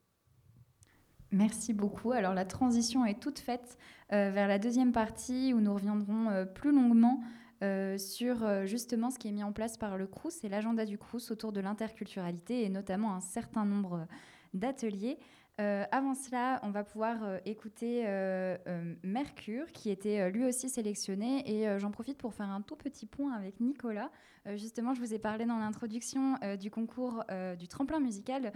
[1.33, 2.12] Merci beaucoup.
[2.12, 3.78] Alors la transition est toute faite
[4.12, 7.22] euh, vers la deuxième partie où nous reviendrons euh, plus longuement
[7.62, 10.98] euh, sur justement ce qui est mis en place par le CRUS et l'agenda du
[10.98, 14.07] CRUS autour de l'interculturalité et notamment un certain nombre
[14.52, 15.18] d'ateliers.
[15.60, 18.56] Euh, avant cela, on va pouvoir euh, écouter euh,
[19.02, 21.42] Mercure, qui était lui aussi sélectionné.
[21.50, 24.10] Et j'en profite pour faire un tout petit point avec Nicolas.
[24.57, 27.24] Justement, je vous ai parlé dans l'introduction du concours
[27.59, 28.52] du tremplin musical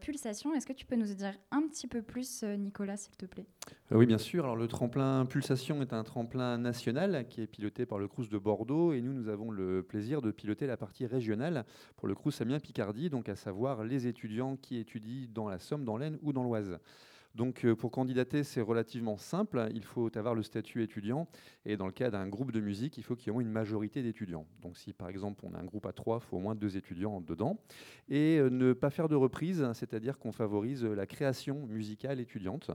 [0.00, 0.54] Pulsation.
[0.54, 3.46] Est-ce que tu peux nous dire un petit peu plus, Nicolas, s'il te plaît?
[3.90, 4.44] Oui, bien sûr.
[4.44, 8.38] Alors, le tremplin Pulsation est un tremplin national qui est piloté par le Crous de
[8.38, 8.92] Bordeaux.
[8.92, 11.64] Et nous, nous avons le plaisir de piloter la partie régionale
[11.96, 15.84] pour le Crous Amiens Picardie, donc à savoir les étudiants qui étudient dans la Somme,
[15.84, 16.78] dans l'Aisne ou dans l'Oise.
[17.36, 19.68] Donc euh, pour candidater, c'est relativement simple.
[19.74, 21.28] Il faut avoir le statut étudiant.
[21.66, 24.02] Et dans le cas d'un groupe de musique, il faut qu'il y ait une majorité
[24.02, 24.46] d'étudiants.
[24.62, 26.78] Donc si par exemple on a un groupe à trois, il faut au moins deux
[26.78, 27.58] étudiants dedans.
[28.08, 32.70] Et euh, ne pas faire de reprise, c'est-à-dire qu'on favorise la création musicale étudiante.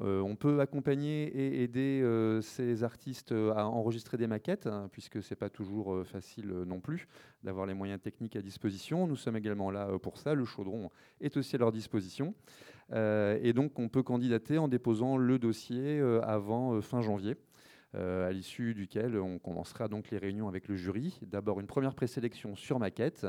[0.00, 5.22] Euh, on peut accompagner et aider euh, ces artistes à enregistrer des maquettes, hein, puisque
[5.22, 7.06] ce n'est pas toujours euh, facile non plus
[7.44, 9.06] d'avoir les moyens techniques à disposition.
[9.06, 10.34] Nous sommes également là pour ça.
[10.34, 10.90] Le chaudron
[11.20, 12.34] est aussi à leur disposition.
[12.92, 17.36] Et donc, on peut candidater en déposant le dossier avant fin janvier.
[17.96, 21.20] Euh, à l'issue duquel on commencera donc les réunions avec le jury.
[21.22, 23.26] D'abord une première présélection sur maquette,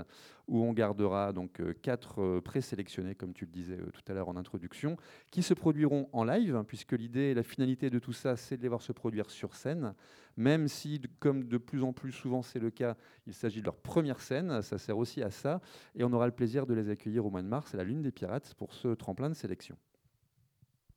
[0.47, 4.27] où on gardera donc euh, quatre euh, présélectionnés, comme tu le disais tout à l'heure
[4.27, 4.97] en introduction,
[5.29, 8.63] qui se produiront en live, puisque l'idée et la finalité de tout ça, c'est de
[8.63, 9.93] les voir se produire sur scène,
[10.35, 12.97] même si, comme de plus en plus souvent c'est le cas,
[13.27, 15.61] il s'agit de leur première scène, ça sert aussi à ça,
[15.93, 18.01] et on aura le plaisir de les accueillir au mois de mars à la Lune
[18.01, 19.77] des Pirates pour ce tremplin de sélection.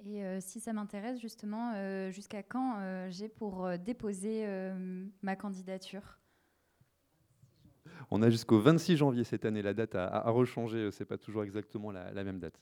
[0.08, 4.46] Et euh, si ça m'intéresse justement, euh, jusqu'à quand euh, j'ai pour déposer
[5.22, 6.18] ma candidature?
[8.10, 9.60] On a jusqu'au 26 janvier cette année.
[9.60, 12.58] La date a, a rechangé, c'est pas toujours exactement la, même date.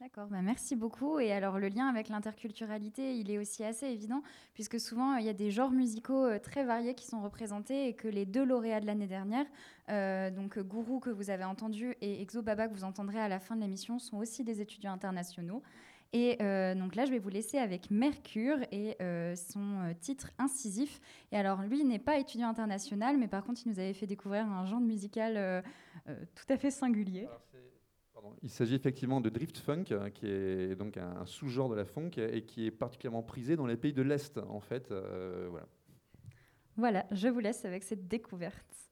[0.00, 1.18] D'accord, bah merci beaucoup.
[1.18, 4.22] Et alors le lien avec l'interculturalité, il est aussi assez évident,
[4.54, 8.08] puisque souvent il y a des genres musicaux très variés qui sont représentés et que
[8.08, 9.46] les deux lauréats de l'année dernière,
[9.90, 13.40] euh, donc Gourou que vous avez entendu et Exo Baba que vous entendrez à la
[13.40, 15.62] fin de l'émission, sont aussi des étudiants internationaux.
[16.12, 20.30] Et euh, donc là, je vais vous laisser avec Mercure et euh, son euh, titre
[20.38, 21.00] incisif.
[21.30, 24.44] Et alors, lui n'est pas étudiant international, mais par contre, il nous avait fait découvrir
[24.46, 25.62] un genre musical euh,
[26.34, 27.28] tout à fait singulier.
[28.12, 28.34] Pardon.
[28.42, 29.84] Il s'agit effectivement de drift funk,
[30.14, 33.76] qui est donc un, sous-genre de la funk et qui est particulièrement prisé dans les
[33.76, 34.92] pays de l'Est, en fait.
[35.48, 35.68] voilà.
[36.76, 38.89] Voilà, je vous laisse avec cette découverte.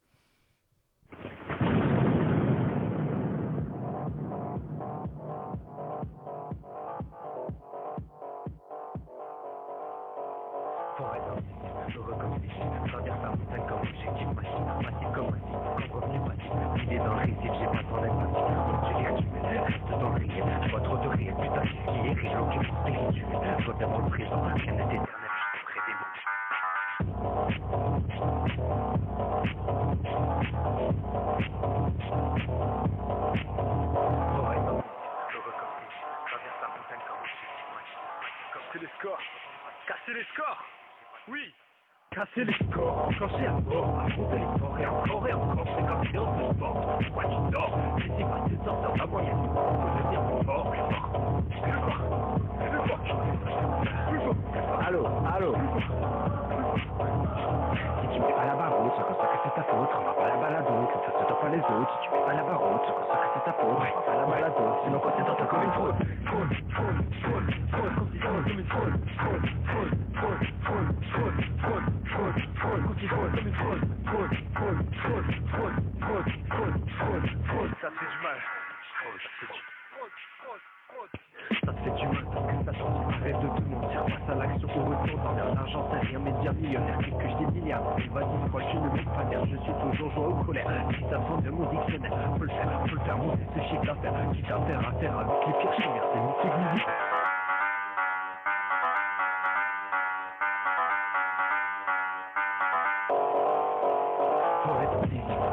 [39.87, 40.65] Casser les scores.
[41.29, 41.55] Oui
[42.19, 46.99] Casser les scores, enclencher à mort, les forts et encore et encore, c'est comme on
[46.99, 47.31] se sport,
[48.65, 52.01] temps, dans la moyenne, plus fort, plus fort, plus fort,
[54.09, 55.55] plus fort, plus fort, allô, allô
[58.03, 59.05] Si tu mets pas la comme ça
[59.45, 59.91] c'est ta faute.
[59.95, 62.01] On va pas la baladoute, ça tape pas les autres.
[62.03, 63.63] Si tu mets pas la comme ça c'est ta faute.
[63.63, 65.71] On va pas la baladoute, sinon quoi c'est dans ta une
[68.49, 68.65] une
[71.05, 71.39] fraude,
[73.07, 73.31] fraude,
[77.47, 77.73] fraude.
[77.81, 78.39] Ça fait du mal
[81.65, 84.69] ça fait du mal parce que ça t'en rêve de tout mentir face à l'action
[84.69, 88.77] au retour l'air l'argent c'est rien média millionnaire quelques des milliards et vas-y crois je
[88.77, 91.71] ne mets pas d'air je suis toujours joie ou colère si ça prend de mon
[91.71, 95.19] dictionnaire faut le faire faut le faire monter ce chiffre d'affaires quitte à faire affaire
[95.19, 97.08] avec les pires chimères c'est multiplié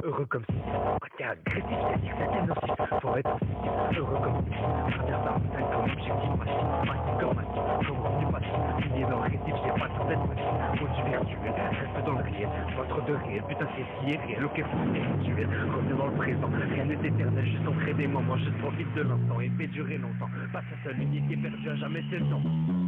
[0.06, 0.56] heureux comme si
[1.18, 1.62] c'est-à-dire que
[2.62, 3.38] c'est Faut être
[3.98, 4.62] heureux comme si
[4.94, 9.24] Traverse la montagne comme objectif facile Facile comme facile, comme revenu facile Lié dans le
[9.24, 12.90] récif, j'ai pas le temps d'être facile Faut du virtuel, reste dans le réel Je
[12.90, 16.18] trop de réel, putain c'est ce qui est réel Ok, faut spirituel, reviens dans le
[16.18, 19.98] présent Rien n'est éternel, juste ancré des moments Juste profite de l'instant et fait durer
[19.98, 22.85] longtemps Pas sa seule unité perdue à jamais, c'est le temps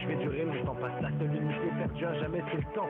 [0.00, 0.74] je fais durer longtemps.
[0.74, 2.88] Passe la seule unité perdue à jamais, c'est le temps.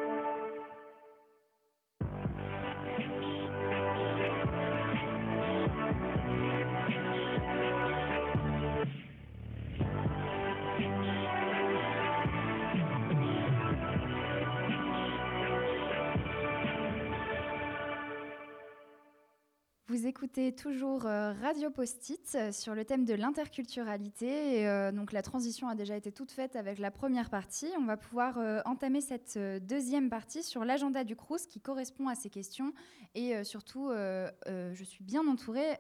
[20.07, 24.65] Écoutez toujours euh, Radio Post-it euh, sur le thème de l'interculturalité.
[24.69, 27.67] Euh, donc la transition a déjà été toute faite avec la première partie.
[27.77, 29.37] On va pouvoir entamer cette
[29.67, 32.73] deuxième partie sur l'agenda du Crous qui correspond à ces questions.
[33.17, 35.77] Et surtout, je suis bien entourée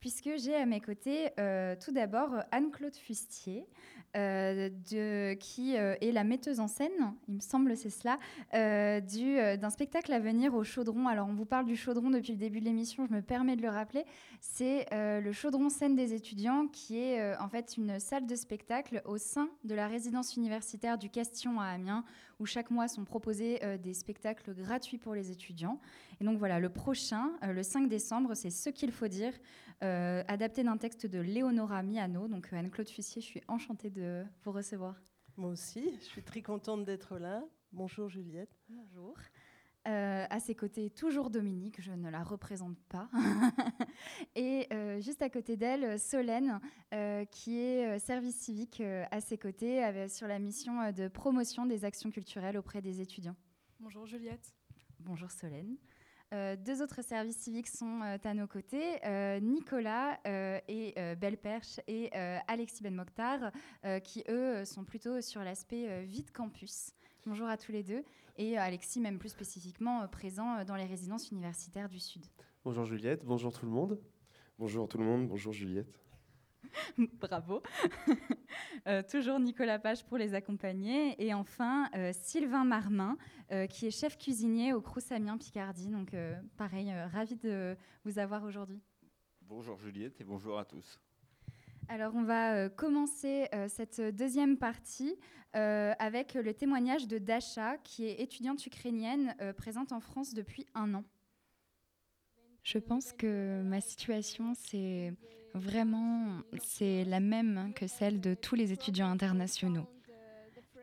[0.00, 1.30] puisque j'ai à mes côtés
[1.80, 3.66] tout d'abord Anne-Claude Fustier,
[4.14, 8.18] de- qui euh, est la metteuse en scène, il me semble c'est cela,
[8.54, 11.06] euh, du, euh, d'un spectacle à venir au Chaudron.
[11.06, 13.62] Alors on vous parle du Chaudron depuis le début de l'émission, je me permets de
[13.62, 14.04] le rappeler.
[14.40, 18.34] C'est euh, le Chaudron Scène des étudiants qui est euh, en fait une salle de
[18.34, 22.04] spectacle au sein de la résidence universitaire du Castillon à Amiens
[22.40, 25.78] où chaque mois sont proposés euh, des spectacles gratuits pour les étudiants.
[26.20, 29.32] Et donc voilà, le prochain, euh, le 5 décembre, c'est Ce qu'il faut dire,
[29.82, 32.28] euh, adapté d'un texte de Léonora Miano.
[32.28, 35.00] Donc euh, Anne-Claude Fussier, je suis enchantée de vous recevoir.
[35.36, 37.42] Moi aussi, je suis très contente d'être là.
[37.72, 38.50] Bonjour Juliette.
[38.68, 39.14] Bonjour.
[39.88, 43.08] Euh, à ses côtés, toujours Dominique, je ne la représente pas.
[44.36, 46.60] Et euh, juste à côté d'elle, Solène,
[46.92, 50.92] euh, qui est euh, service civique euh, à ses côtés avec- sur la mission euh,
[50.92, 53.36] de promotion des actions culturelles auprès des étudiants.
[53.78, 54.52] Bonjour Juliette.
[54.98, 55.76] Bonjour Solène.
[56.32, 61.16] Euh, deux autres services civiques sont euh, à nos côtés, euh, Nicolas euh, et euh,
[61.16, 63.50] Belperche et euh, Alexis Ben Mokhtar,
[63.84, 66.92] euh, qui eux sont plutôt sur l'aspect euh, vie de campus.
[67.26, 68.04] Bonjour à tous les deux.
[68.38, 72.24] et Alexis même plus spécifiquement présent dans les résidences universitaires du Sud.
[72.64, 74.00] Bonjour Juliette, bonjour tout le monde.
[74.58, 76.00] Bonjour tout le monde, bonjour Juliette.
[77.20, 77.62] Bravo.
[78.86, 81.14] Euh, toujours Nicolas Page pour les accompagner.
[81.22, 83.18] Et enfin, euh, Sylvain Marmin,
[83.52, 85.88] euh, qui est chef cuisinier au Crous Amiens Picardie.
[85.88, 86.16] Donc,
[86.56, 88.80] pareil, ravi de vous avoir aujourd'hui.
[89.42, 90.98] Bonjour Juliette et bonjour à tous.
[91.88, 95.14] Alors, on va commencer cette deuxième partie
[95.52, 101.04] avec le témoignage de Dasha, qui est étudiante ukrainienne présente en France depuis un an.
[102.62, 105.12] Je pense que ma situation, c'est
[105.54, 109.86] vraiment c'est la même que celle de tous les étudiants internationaux.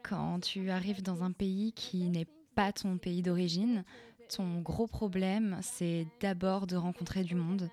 [0.03, 3.84] Quand tu arrives dans un pays qui n'est pas ton pays d'origine,
[4.36, 7.69] ton gros problème, c'est d'abord de rencontrer du monde.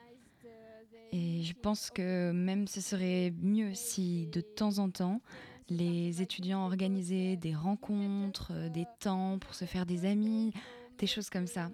[1.12, 5.20] Et je pense que même ce serait mieux si de temps en temps,
[5.68, 10.52] les étudiants organisaient des rencontres, des temps pour se faire des amis,
[10.98, 11.70] des choses comme ça.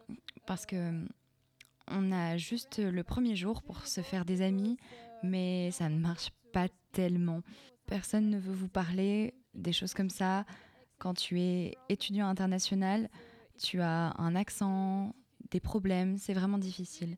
[0.47, 0.93] Parce que
[1.91, 4.77] on a juste le premier jour pour se faire des amis,
[5.23, 7.43] mais ça ne marche pas tellement.
[7.87, 10.45] Personne ne veut vous parler des choses comme ça.
[10.99, 13.09] Quand tu es étudiant international,
[13.59, 15.15] tu as un accent,
[15.51, 17.17] des problèmes, c'est vraiment difficile.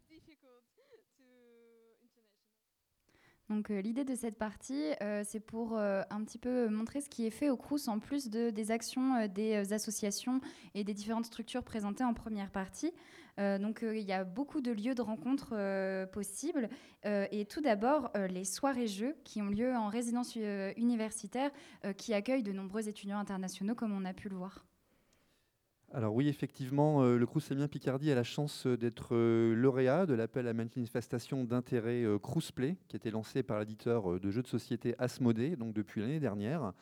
[3.49, 7.09] Donc euh, l'idée de cette partie, euh, c'est pour euh, un petit peu montrer ce
[7.09, 10.41] qui est fait au Crous en plus de, des actions des associations
[10.75, 12.93] et des différentes structures présentées en première partie.
[13.39, 15.55] donc il y a beaucoup de lieux de rencontres
[16.13, 16.69] possibles.
[17.05, 20.37] et tout d'abord, les soirées-jeux qui ont lieu en résidence
[20.77, 21.51] universitaire
[21.97, 24.65] qui accueillent de nombreux étudiants internationaux comme on a pu le voir.
[25.95, 30.07] Alors oui, effectivement, euh, le Crous Amiens Picardie a la chance euh, d'être euh, lauréat
[30.07, 34.47] de l'appel à manifestation d'intérêt Cruiseplay, qui a été lancé par l'éditeur de jeux de
[34.47, 36.73] société Asmodée, donc depuis l'année dernière.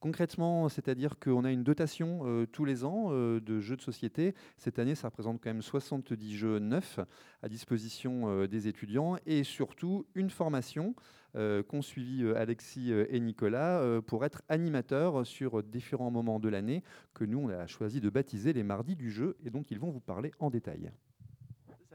[0.00, 4.34] Concrètement, c'est-à-dire qu'on a une dotation tous les ans de jeux de société.
[4.56, 7.00] Cette année, ça représente quand même 70 jeux neufs
[7.42, 10.94] à disposition des étudiants et surtout une formation
[11.36, 16.48] euh, qu'ont suivi euh, Alexis euh, et Nicolas pour être animateurs sur différents moments de
[16.48, 16.82] l'année
[17.14, 19.90] que nous, on a choisi de baptiser les mardis du jeu et dont ils vont
[19.90, 20.90] vous parler en détail.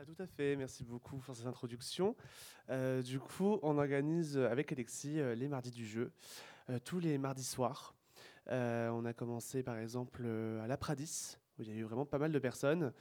[0.06, 2.16] Tout à fait, merci beaucoup pour cette introduction.
[3.03, 6.12] du coup, on organise avec Alexis les mardis du jeu,
[6.84, 7.95] tous les mardis soirs.
[8.49, 10.26] on a commencé par exemple
[10.63, 12.93] à la Pradis, où il y a eu vraiment pas mal de personnes.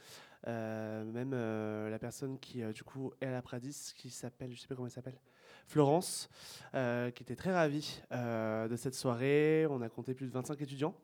[0.45, 4.75] même la personne qui du coup est à la Pradis, qui s'appelle, je sais pas
[4.75, 5.19] comment elle s'appelle,
[5.67, 6.29] Florence,
[6.73, 9.65] euh, qui était très ravie euh, de cette soirée.
[9.69, 10.95] On a compté plus de 25 étudiants.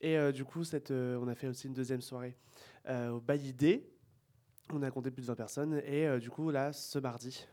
[0.00, 2.36] Et euh, du coup, cette, on a fait aussi une deuxième soirée
[2.88, 3.54] au Bailly
[4.72, 5.82] On a compté plus de 20 personnes.
[5.84, 7.46] Et du coup, là, ce mardi,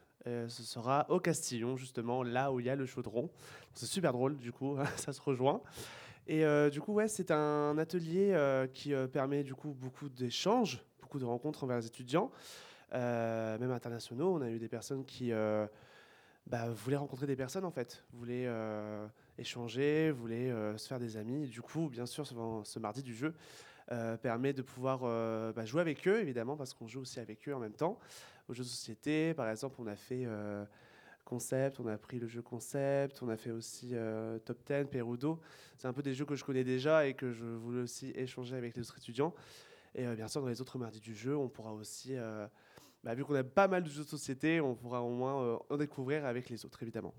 [0.48, 3.30] ce sera au Castillon, justement, là où il y a le chaudron.
[3.74, 5.62] C'est super drôle, du coup, ça se rejoint.
[6.28, 8.36] Et du coup, ouais, c'est un atelier
[8.74, 12.32] qui permet du coup beaucoup d'échanges, beaucoup de rencontres envers les étudiants,
[12.92, 14.36] même internationaux.
[14.36, 15.32] On a eu des personnes qui
[16.48, 19.06] bah, voulez rencontrer des personnes en fait, voulez euh,
[19.38, 21.48] échanger, voulez euh, se faire des amis.
[21.48, 23.77] du coup, bien sûr, ce, mardi du jeu euh,
[24.22, 25.00] permet de pouvoir
[25.54, 28.00] bah, jouer avec eux, évidemment, parce qu'on joue aussi avec eux en même temps.
[28.50, 30.26] Aux jeux de société, par exemple, on a fait
[31.26, 33.94] concept, on a pris le jeu concept, on a fait aussi
[34.46, 35.40] top 10, Perudo.
[35.78, 38.56] C'est un peu des jeux que je connais déjà et que je voulais aussi échanger
[38.56, 39.34] avec les autres étudiants.
[39.96, 42.18] Et bien sûr, dans les autres mardis du jeu, on pourra aussi
[43.08, 45.58] bah, vu qu'on a pas mal de jeux de société, on pourra au moins euh,
[45.70, 47.14] en découvrir avec les autres, évidemment.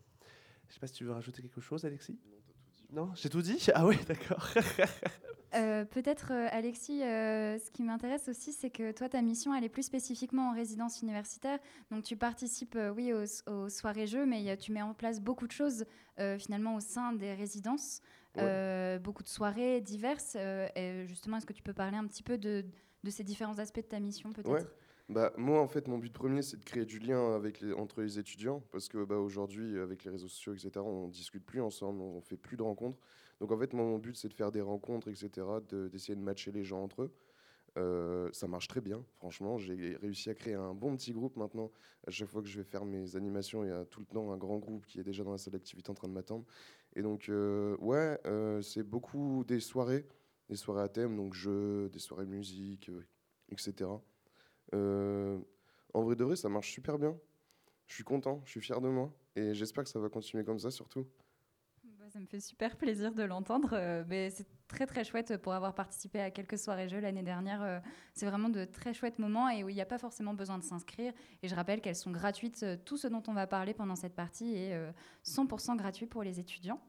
[0.69, 2.19] Je sais pas si tu veux rajouter quelque chose, Alexis?
[3.14, 3.66] J'ai tout dit?
[3.74, 4.49] Ah oui, d'accord.
[5.55, 9.70] Euh, peut-être, euh, Alexis, ce qui m'intéresse aussi, c'est que toi, ta mission, elle est
[9.70, 11.59] plus spécifiquement en résidence universitaire.
[11.91, 15.86] Donc, tu participes, oui, aux, soirées jeux, mais tu mets en place beaucoup de choses,
[16.39, 18.03] finalement, au sein des résidences.
[18.36, 20.36] beaucoup de soirées diverses.
[20.36, 22.66] et justement, est-ce que tu peux parler un petit peu de,
[23.03, 24.68] de ces différents aspects de ta mission, peut-être?
[25.09, 27.40] Bah, moi, en fait, mon but premier, c'est de créer du lien
[27.76, 31.62] entre les étudiants, parce que bah, aujourd'hui, avec les réseaux sociaux, etc., on discute plus
[31.62, 32.98] ensemble, on fait plus de rencontres.
[33.40, 35.46] Donc, en fait, mon but, c'est de faire des rencontres, etc.,
[35.90, 37.12] d'essayer de, matcher les gens entre eux.
[37.78, 39.56] Euh, ça marche très bien, franchement.
[39.56, 41.70] J'ai réussi à créer un bon petit groupe maintenant.
[42.06, 44.32] À chaque fois que je vais faire mes animations, il y a tout le temps
[44.32, 46.44] un grand groupe qui est déjà dans la salle d'activité en train de m'attendre.
[46.96, 50.06] Et donc, euh, ouais, euh, c'est beaucoup des soirées,
[50.48, 52.90] des soirées à thème, donc jeux, des soirées musique,
[53.50, 53.90] etc.
[54.75, 55.39] Euh,
[55.95, 57.16] en vrai de vrai, ça marche super bien.
[57.87, 60.59] Je suis content, je suis fier de moi et j'espère que ça va continuer comme
[60.59, 61.07] ça surtout.
[61.99, 63.71] Bah, ça me fait super plaisir de l'entendre.
[63.73, 67.62] Euh, c'est très très chouette pour avoir participé à quelques soirées jeux l'année dernière.
[67.62, 67.81] Euh,
[68.12, 70.64] c'est vraiment de très chouettes moments et où il n'y a pas forcément besoin de
[70.64, 71.14] s'inscrire.
[71.43, 72.64] Et je rappelle qu'elles sont gratuites.
[72.85, 74.79] Tout ce dont on va parler pendant cette partie est
[75.25, 76.81] 100% gratuit pour les étudiants.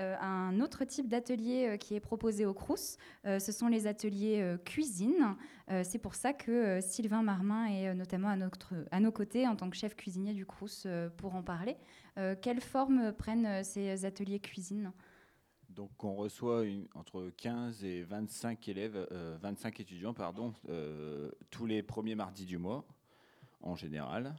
[0.00, 2.96] Euh, un autre type d'atelier euh, qui est proposé au Crous.
[3.26, 5.36] Euh, ce sont les ateliers cuisine.
[5.82, 9.96] C'est pour ça que Sylvain Marmin est notamment à, nos côtés en tant que chef
[9.96, 10.86] cuisinier du Crous
[11.16, 11.76] pour en parler.
[12.42, 14.92] Quelle forme prennent ces ateliers cuisine?
[15.74, 16.64] Donc on reçoit
[16.94, 20.54] entre 15 et 25 élèves, euh, 25 étudiants pardon,
[21.50, 22.84] tous les premiers mardis du mois,
[23.60, 24.36] en général,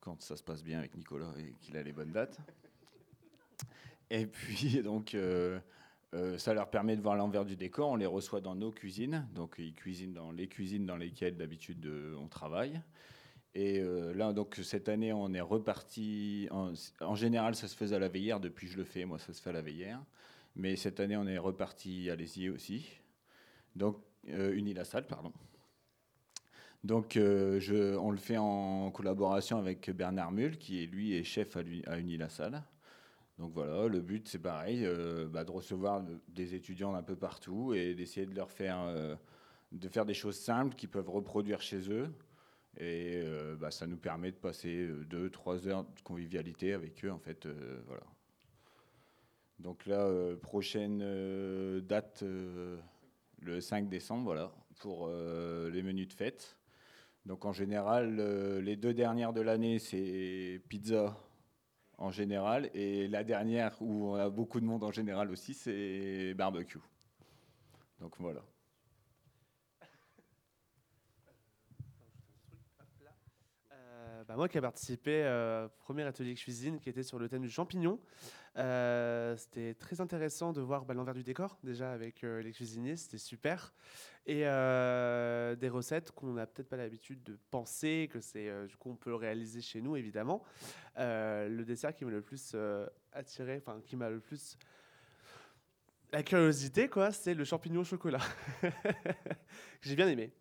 [0.00, 2.38] quand ça se passe bien avec Nicolas et qu'il a les bonnes dates.
[4.12, 5.58] Et puis donc euh,
[6.14, 7.88] euh, ça leur permet de voir l'envers du décor.
[7.90, 11.84] On les reçoit dans nos cuisines, donc ils cuisinent dans les cuisines dans lesquelles d'habitude
[11.86, 12.80] euh, on travaille.
[13.54, 13.82] Et
[14.14, 16.48] là, donc cette année, on est reparti.
[16.50, 18.40] En, général, ça se faisait à la veillère.
[18.40, 19.04] Depuis, je le fais.
[19.04, 20.02] Moi, ça se fait à la veillère.
[20.56, 22.88] Mais cette année, on est reparti à l'Esier aussi.
[23.76, 25.34] Donc, Uni-la-Salle, pardon.
[26.82, 31.98] Donc, on le fait en collaboration avec Bernard Mull, qui lui est chef à, à
[31.98, 32.62] Uni-la-Salle.
[33.38, 37.16] Donc voilà, le but, c'est pareil, euh, bah, de recevoir de- des étudiants d'un peu
[37.16, 39.16] partout et d'essayer de leur faire, euh,
[39.72, 42.12] de faire des choses simples qu'ils peuvent reproduire chez eux.
[42.78, 47.18] Et euh, bah, ça nous permet de passer 2-3 heures de convivialité avec eux, en
[47.18, 47.46] fait.
[47.86, 48.02] voilà.
[49.58, 50.10] Donc là,
[50.42, 50.98] prochaine
[51.80, 52.24] date,
[53.40, 56.56] le 5 décembre, voilà, pour les menus de fête.
[57.26, 58.16] Donc en général,
[58.60, 61.16] les deux dernières de l'année, c'est pizza
[62.02, 62.70] en général.
[62.74, 66.80] Et la dernière, où on a beaucoup de monde en général aussi, c'est barbecue.
[68.00, 68.42] Donc voilà.
[74.32, 77.42] Bah, moi qui ai participé euh, au premier atelier cuisine qui était sur le thème
[77.42, 78.00] du champignon,
[78.56, 82.96] euh, c'était très intéressant de voir bah, l'envers du décor déjà avec euh, les cuisiniers,
[82.96, 83.74] c'était super.
[84.24, 88.96] Et des recettes qu'on n'a peut-être pas l'habitude de penser, que c'est du coup on
[88.96, 90.42] peut réaliser chez nous évidemment.
[90.96, 92.56] Le dessert qui m'a le plus
[93.12, 94.56] attiré, enfin qui m'a le plus
[96.12, 98.20] la curiosité, quoi, c'est le champignon au chocolat.
[99.82, 100.32] J'ai bien aimé.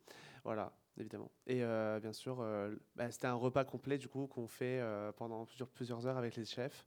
[0.43, 1.31] Voilà, évidemment.
[1.47, 5.11] Et euh, bien sûr, euh, bah, c'était un repas complet, du coup, qu'on fait euh,
[5.11, 6.85] pendant plusieurs, plusieurs heures avec les chefs.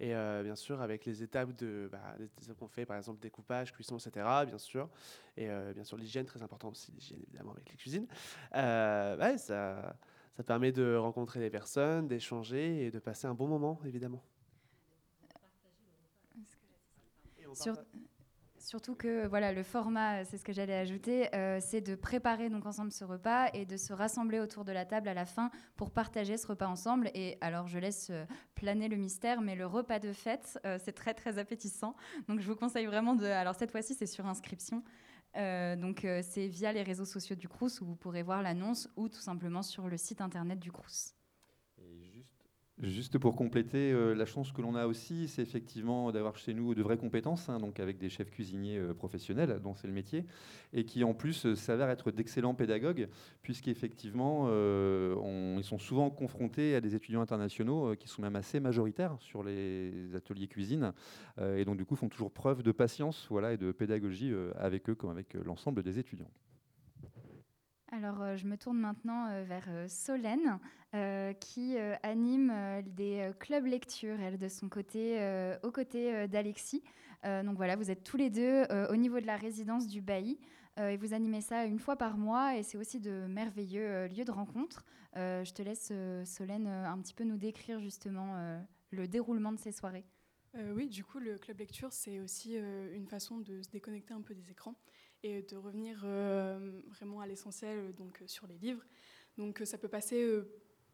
[0.00, 3.72] Et euh, bien sûr, avec les étapes de, bah, les qu'on fait, par exemple, découpage,
[3.72, 4.88] cuisson, etc., bien sûr.
[5.36, 8.06] Et euh, bien sûr, l'hygiène, très important aussi, l'hygiène, évidemment, avec les cuisines.
[8.54, 9.96] Euh, ça,
[10.36, 14.22] ça permet de rencontrer des personnes, d'échanger et de passer un bon moment, évidemment.
[17.54, 17.74] Sur-
[18.64, 22.64] Surtout que voilà, le format, c'est ce que j'allais ajouter, euh, c'est de préparer donc
[22.64, 25.90] ensemble ce repas et de se rassembler autour de la table à la fin pour
[25.90, 27.10] partager ce repas ensemble.
[27.14, 30.92] Et alors je laisse euh, planer le mystère, mais le repas de fête, euh, c'est
[30.92, 31.94] très très appétissant.
[32.26, 33.26] Donc je vous conseille vraiment de.
[33.26, 34.82] Alors cette fois-ci, c'est sur inscription.
[35.36, 38.88] Euh, donc euh, c'est via les réseaux sociaux du Crous où vous pourrez voir l'annonce
[38.96, 41.14] ou tout simplement sur le site internet du Crous.
[42.82, 46.74] Juste pour compléter, euh, la chance que l'on a aussi, c'est effectivement d'avoir chez nous
[46.74, 50.26] de vraies compétences, hein, donc avec des chefs cuisiniers euh, professionnels, dont c'est le métier,
[50.72, 53.08] et qui en plus euh, s'avèrent être d'excellents pédagogues,
[53.42, 54.48] puisqu'effectivement,
[55.56, 60.16] ils sont souvent confrontés à des étudiants internationaux qui sont même assez majoritaires sur les
[60.16, 60.92] ateliers cuisine,
[61.40, 64.94] et donc du coup font toujours preuve de patience voilà, et de pédagogie avec eux
[64.94, 66.30] comme avec l'ensemble des étudiants.
[67.92, 70.58] Alors, euh, je me tourne maintenant euh, vers euh, Solène,
[71.40, 72.52] qui anime
[72.86, 75.18] des clubs lecture, elle, de son côté,
[75.64, 76.84] aux côtés d'Alexis.
[77.24, 80.38] Donc voilà, vous êtes tous les deux au niveau de la résidence du Bailly.
[80.78, 84.30] et vous animez ça une fois par mois, et c'est aussi de merveilleux lieux de
[84.30, 84.84] rencontre.
[85.16, 85.92] Je te laisse,
[86.24, 88.36] Solène, un petit peu nous décrire justement
[88.92, 90.04] le déroulement de ces soirées.
[90.76, 94.32] Oui, du coup, le club lecture, c'est aussi une façon de se déconnecter un peu
[94.32, 94.76] des écrans
[95.24, 98.84] et de revenir euh, vraiment à l'essentiel, euh, donc euh, sur les livres.
[99.38, 100.24] Donc, ça peut passer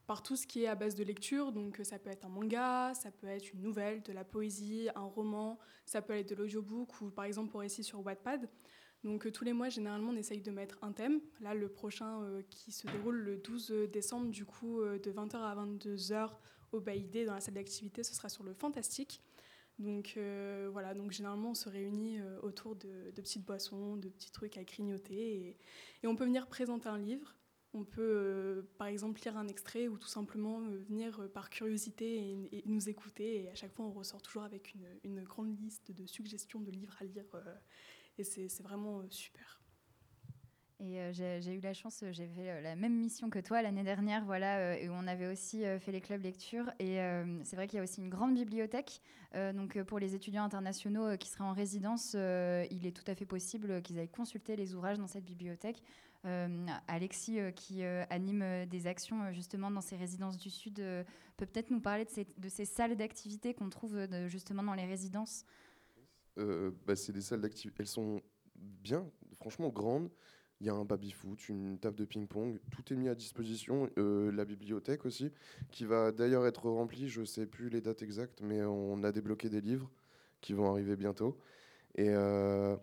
[0.07, 1.53] par tout ce qui est à base de lecture.
[1.53, 5.03] Donc, ça peut être un manga, ça peut être une nouvelle, de la poésie, un
[5.03, 8.49] roman, ça peut être de l'audiobook ou par exemple pour récits sur Wattpad.
[9.05, 11.21] Donc, tous les mois, généralement, on essaye de mettre un thème.
[11.41, 16.31] Là, le prochain qui se déroule le 12 décembre, du coup, de 20h à 22h
[16.73, 19.23] au Baïdé dans la salle d'activité, ce sera sur le fantastique.
[19.81, 24.31] Donc euh, voilà, donc généralement on se réunit euh, autour de, petites boissons, de petits
[24.31, 25.57] trucs à grignoter
[26.03, 27.35] et, on peut venir présenter un livre.
[27.73, 32.63] On peut euh, par exemple lire un extrait ou tout simplement venir par curiosité et,
[32.67, 33.45] nous écouter.
[33.45, 36.97] Et à chaque fois on ressort toujours avec une, grande liste de suggestions de livres
[37.01, 37.25] à lire
[38.19, 39.60] et c'est vraiment super.
[40.83, 43.83] Euh, j'ai eu la chance, euh, j'ai fait euh, la même mission que toi l'année
[43.83, 46.71] dernière, où on avait aussi fait les clubs lecture.
[46.79, 46.99] Et
[47.45, 49.01] c'est vrai qu'il y a aussi une grande bibliothèque.
[49.35, 53.83] Donc pour les étudiants internationaux qui seraient en résidence, il est tout à fait possible
[53.83, 55.83] qu'ils aillent consulter les ouvrages dans cette bibliothèque.
[56.89, 60.77] Alexis, qui anime des actions justement dans ces résidences du Sud,
[61.37, 62.07] peut peut-être nous parler
[62.39, 65.45] de ces, salles d'activité qu'on trouve justement dans les résidences?
[66.37, 67.83] bah, c'est des salles d'activité.
[67.83, 68.21] Elles sont
[68.57, 69.07] bien,
[69.37, 70.11] franchement grandes.
[70.61, 73.89] Il y a un baby-foot, une table de ping-pong, tout est mis à disposition.
[73.97, 75.33] Euh, la bibliothèque aussi,
[75.71, 79.11] qui va d'ailleurs être remplie, je ne sais plus les dates exactes, mais on a
[79.11, 79.91] débloqué des livres
[80.43, 81.39] qui vont arriver bientôt.
[81.95, 82.77] Et euh,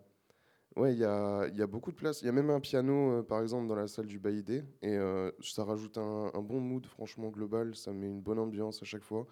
[0.74, 2.20] ouais, il y a, beaucoup de place.
[2.20, 4.64] Il y a même un piano, par exemple, dans la salle du Baïdé.
[4.82, 4.98] Et
[5.40, 7.76] ça rajoute un, un, bon mood, franchement, global.
[7.76, 9.26] Ça met une bonne ambiance à chaque fois.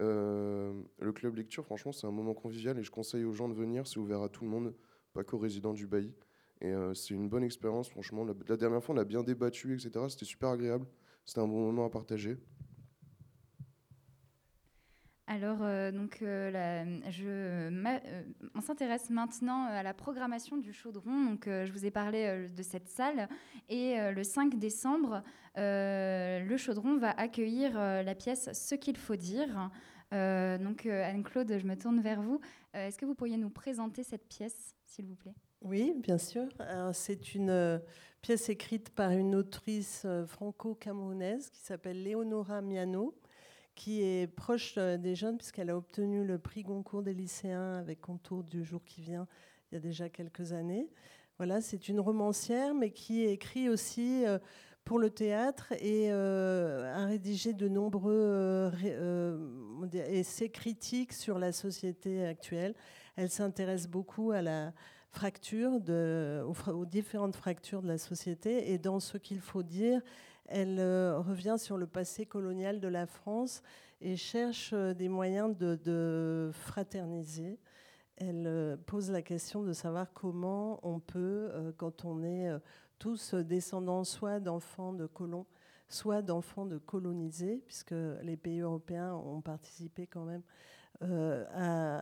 [0.00, 3.86] le club lecture, franchement, c'est un moment convivial et je conseille aux gens de venir.
[3.86, 4.74] C'est ouvert à tout le monde,
[5.12, 6.12] pas qu'aux résidents du Bailly.
[6.64, 8.24] Et euh, c'est une bonne expérience, franchement.
[8.24, 10.06] La, dernière fois, on a bien débattu, etc.
[10.08, 10.86] C'était super agréable.
[11.26, 12.38] C'était un bon moment à partager.
[15.26, 17.70] Alors, euh, donc, euh,
[18.54, 21.26] on s'intéresse maintenant à la programmation du Chaudron.
[21.26, 23.28] Donc, je vous ai parlé de cette salle.
[23.68, 25.22] Et le 5 décembre,
[25.56, 29.70] le Chaudron va accueillir la pièce Ce qu'il faut dire.
[30.58, 32.40] Donc, Anne-Claude, je me tourne vers vous.
[32.72, 35.34] Est-ce que vous pourriez nous présenter cette pièce, s'il vous plaît?
[35.64, 36.46] Oui, bien sûr.
[36.92, 37.78] C'est une euh,
[38.20, 43.18] pièce écrite par une autrice euh, franco-camerounaise qui s'appelle Léonora Miano,
[43.74, 48.02] qui est proche euh, des jeunes puisqu'elle a obtenu le prix Goncourt des lycéens avec
[48.02, 49.26] Contour du jour qui vient
[49.72, 50.90] il y a déjà quelques années.
[51.38, 54.24] Voilà, c'est une romancière, mais qui écrit aussi
[54.84, 58.70] pour le théâtre et a rédigé de nombreux
[59.94, 62.74] essais critiques sur la société actuelle.
[63.16, 64.72] Elle s'intéresse beaucoup à la
[65.14, 68.72] fractures, de, aux, différentes fractures de la société.
[68.72, 70.02] Et dans ce qu'il faut dire,
[70.46, 73.62] elle euh, revient sur le passé colonial de la France
[74.00, 77.58] et cherche euh, des moyens de, fraterniser.
[78.16, 82.50] Elle euh, pose la question de savoir comment on peut, quand on est
[83.04, 85.44] tous descendants soit d'enfants de colons,
[85.90, 90.40] soit d'enfants de colonisés, puisque les pays européens ont participé quand même
[91.02, 91.44] euh,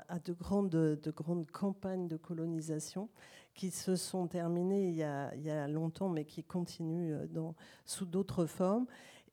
[0.09, 3.09] à, de, grandes, de grandes campagnes de colonisation
[3.53, 7.53] qui se sont terminées il y a, longtemps, mais qui continuent euh,
[7.85, 8.87] sous d'autres formes.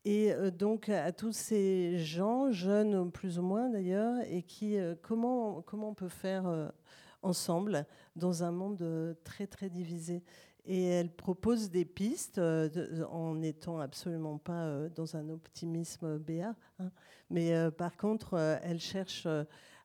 [0.06, 5.62] Et euh, donc à tous ces gens, jeunes plus ou moins d'ailleurs, et qui comment
[5.62, 6.72] comment on peut faire
[7.22, 10.24] ensemble dans un monde très très divisé?
[10.66, 16.56] Et elle propose des pistes euh, en n'étant absolument pas euh, dans un optimisme béat.
[16.80, 16.92] Hein.
[17.30, 19.28] Mais euh, par contre, elle cherche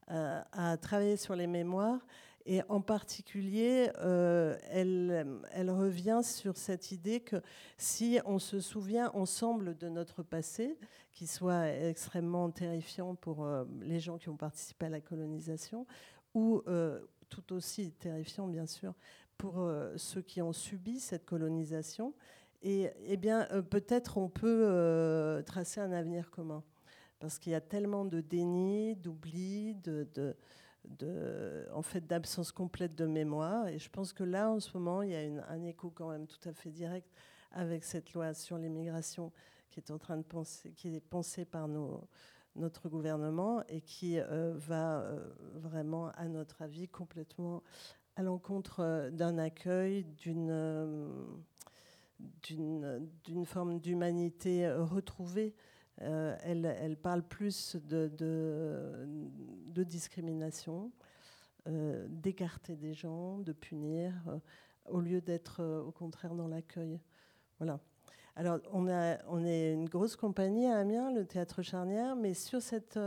[0.08, 2.00] à travailler sur les mémoires.
[2.46, 7.36] Et en particulier, elle, elle, revient sur cette idée que
[7.78, 10.76] si on se souvient ensemble de notre passé,
[11.10, 13.48] qui soit extrêmement terrifiant pour
[13.80, 15.86] les gens qui ont participé à la colonisation,
[16.34, 16.62] ou
[17.30, 18.94] tout aussi terrifiant, bien sûr,
[19.44, 22.14] pour euh, ceux qui ont subi cette colonisation.
[22.62, 26.64] Et eh bien, euh, peut-être on peut euh, tracer un avenir commun.
[27.18, 30.08] Parce qu'il y a tellement de déni, d'oubli, de,
[30.86, 33.68] de, en fait, d'absence complète de mémoire.
[33.68, 36.08] Et je pense que là, en ce moment, il y a une, un écho quand
[36.08, 37.12] même tout à fait direct
[37.50, 39.30] avec cette loi sur l'immigration
[39.70, 42.08] qui est en train de penser, qui est pensée par nos,
[42.56, 44.18] notre gouvernement et qui
[44.54, 45.04] va
[45.54, 47.62] vraiment, à notre avis, complètement
[48.16, 51.24] à l'encontre euh, d'un accueil, euh,
[52.42, 55.54] d'une d'une forme d'humanité euh, retrouvée.
[55.98, 58.10] elle, parle plus de,
[59.84, 60.90] discrimination,
[61.66, 64.12] d'écarter des gens, de punir,
[64.86, 67.00] au lieu d'être au contraire dans l'accueil.
[67.58, 67.78] Voilà.
[68.34, 72.98] Alors, on est une grosse compagnie à Amiens, le Théâtre Charnière, mais sur cette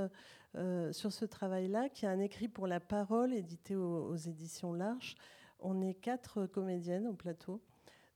[0.57, 5.15] euh, sur ce travail-là, qui est un écrit pour la parole édité aux, éditions L'Arche.
[5.59, 7.61] On est quatre comédiennes au plateau,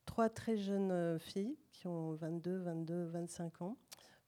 [0.05, 3.77] trois très jeunes euh, filles qui ont 22, 22, 25 ans,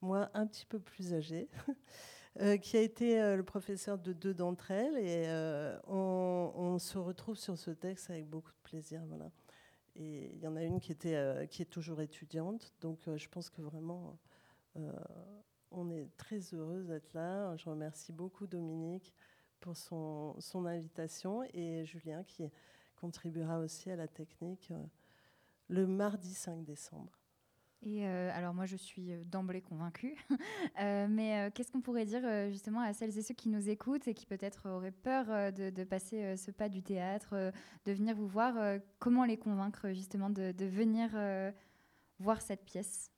[0.02, 1.50] moi un petit peu plus âgée.
[2.42, 4.98] Euh, qui a été le professeur de deux d'entre elles.
[4.98, 5.28] Et
[5.86, 9.04] on, se retrouve sur ce texte avec beaucoup de plaisir.
[9.08, 9.30] Voilà.
[9.96, 12.74] Et il y en a une qui, était, qui est toujours étudiante.
[12.82, 14.18] Donc je pense que vraiment,
[15.74, 17.56] on est très heureuse d'être là.
[17.58, 19.14] Je remercie beaucoup Dominique
[19.60, 22.44] pour son, son, invitation et Julien qui
[22.96, 24.84] contribuera aussi à la technique euh,
[25.70, 27.20] le mardi 5 décembre.
[27.86, 30.16] Et euh, alors moi je suis euh, d'emblée convaincue,
[30.80, 34.26] mais qu'est-ce qu'on pourrait dire justement à celles et ceux qui nous écoutent et qui
[34.26, 37.52] peut-être auraient peur de, passer ce pas du théâtre,
[37.86, 41.10] de venir vous voir Comment les convaincre justement de venir
[42.20, 43.13] voir cette pièce?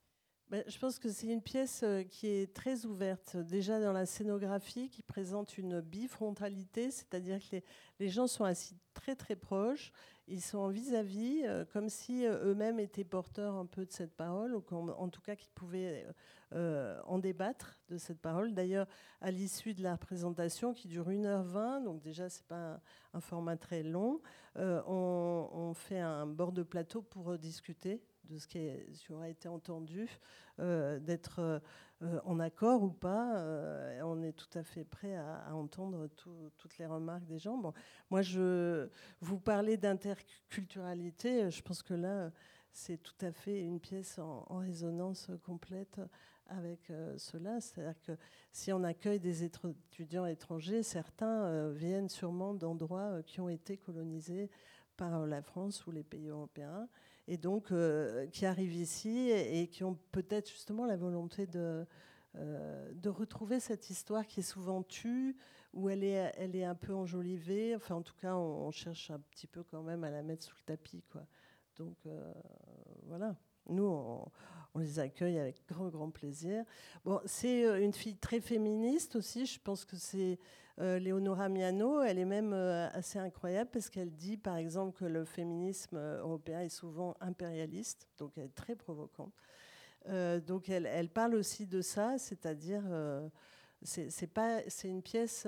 [0.51, 3.35] Je pense que c'est une pièce euh, qui est très ouverte.
[3.35, 7.57] Déjà dans la scénographie, qui présente une bifrontalité, c'est-à-dire que
[7.99, 9.91] les, gens sont assis très très proches,
[10.27, 14.15] ils sont en vis-à-vis, euh, comme si euh, eux-mêmes étaient porteurs un peu de cette
[14.15, 16.05] parole, ou en, tout cas qu'ils pouvaient
[16.51, 18.53] en débattre de cette parole.
[18.53, 18.87] D'ailleurs,
[19.21, 22.79] à l'issue de la représentation, qui dure 1h20, donc déjà c'est pas
[23.13, 24.21] un, format très long,
[24.55, 30.09] on, fait un bord de plateau pour discuter de ce qui, est- aura été entendu,
[30.59, 31.39] euh, d'être
[32.01, 33.37] euh, en accord ou pas.
[33.39, 37.57] euh, on est tout à fait prêt à, entendre tout- toutes les remarques des gens.
[37.57, 37.73] Bon,
[38.09, 38.89] moi, je
[39.21, 41.49] vous parlez d'interculturalité.
[41.51, 42.31] Je pense que là,
[42.71, 45.99] c'est tout à fait une pièce en, résonance complète
[46.47, 47.59] avec cela.
[47.61, 48.11] C'est-à-dire que
[48.51, 54.49] si on accueille des étudiants étrangers, certains viennent sûrement d'endroits qui ont été colonisés
[54.97, 56.87] par la France ou les pays européens,
[57.27, 61.85] et donc euh, qui arrivent ici et, qui ont peut-être justement la volonté de,
[62.35, 65.35] euh, de retrouver cette histoire qui est souvent tue,
[65.73, 67.75] où elle est, elle est un peu enjolivée.
[67.75, 70.55] Enfin, en tout cas, on, cherche un petit peu quand même à la mettre sous
[70.55, 71.03] le tapis.
[71.11, 71.25] Quoi.
[71.77, 72.33] Donc euh,
[73.03, 73.35] voilà,
[73.69, 76.63] nous, on, les accueille avec grand, grand plaisir.
[77.05, 79.45] Bon, c'est une fille très féministe aussi.
[79.45, 80.37] Je pense que c'est
[80.79, 82.01] euh, Leonora Miano.
[82.01, 86.19] Elle est même euh, assez incroyable parce qu'elle dit, par exemple, que le féminisme euh,
[86.21, 88.07] européen est souvent impérialiste.
[88.17, 89.33] Donc, elle est très provocante.
[90.07, 92.83] Euh, donc, elle, parle aussi de ça, c'est-à-dire.
[92.87, 93.27] euh,
[93.83, 95.45] c'est une pièce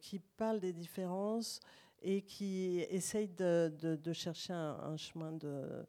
[0.00, 1.60] qui parle des différences
[2.02, 5.86] et qui essaye de chercher un, un chemin de,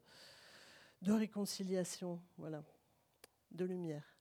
[1.02, 2.64] de réconciliation, voilà,
[3.52, 4.17] de lumière.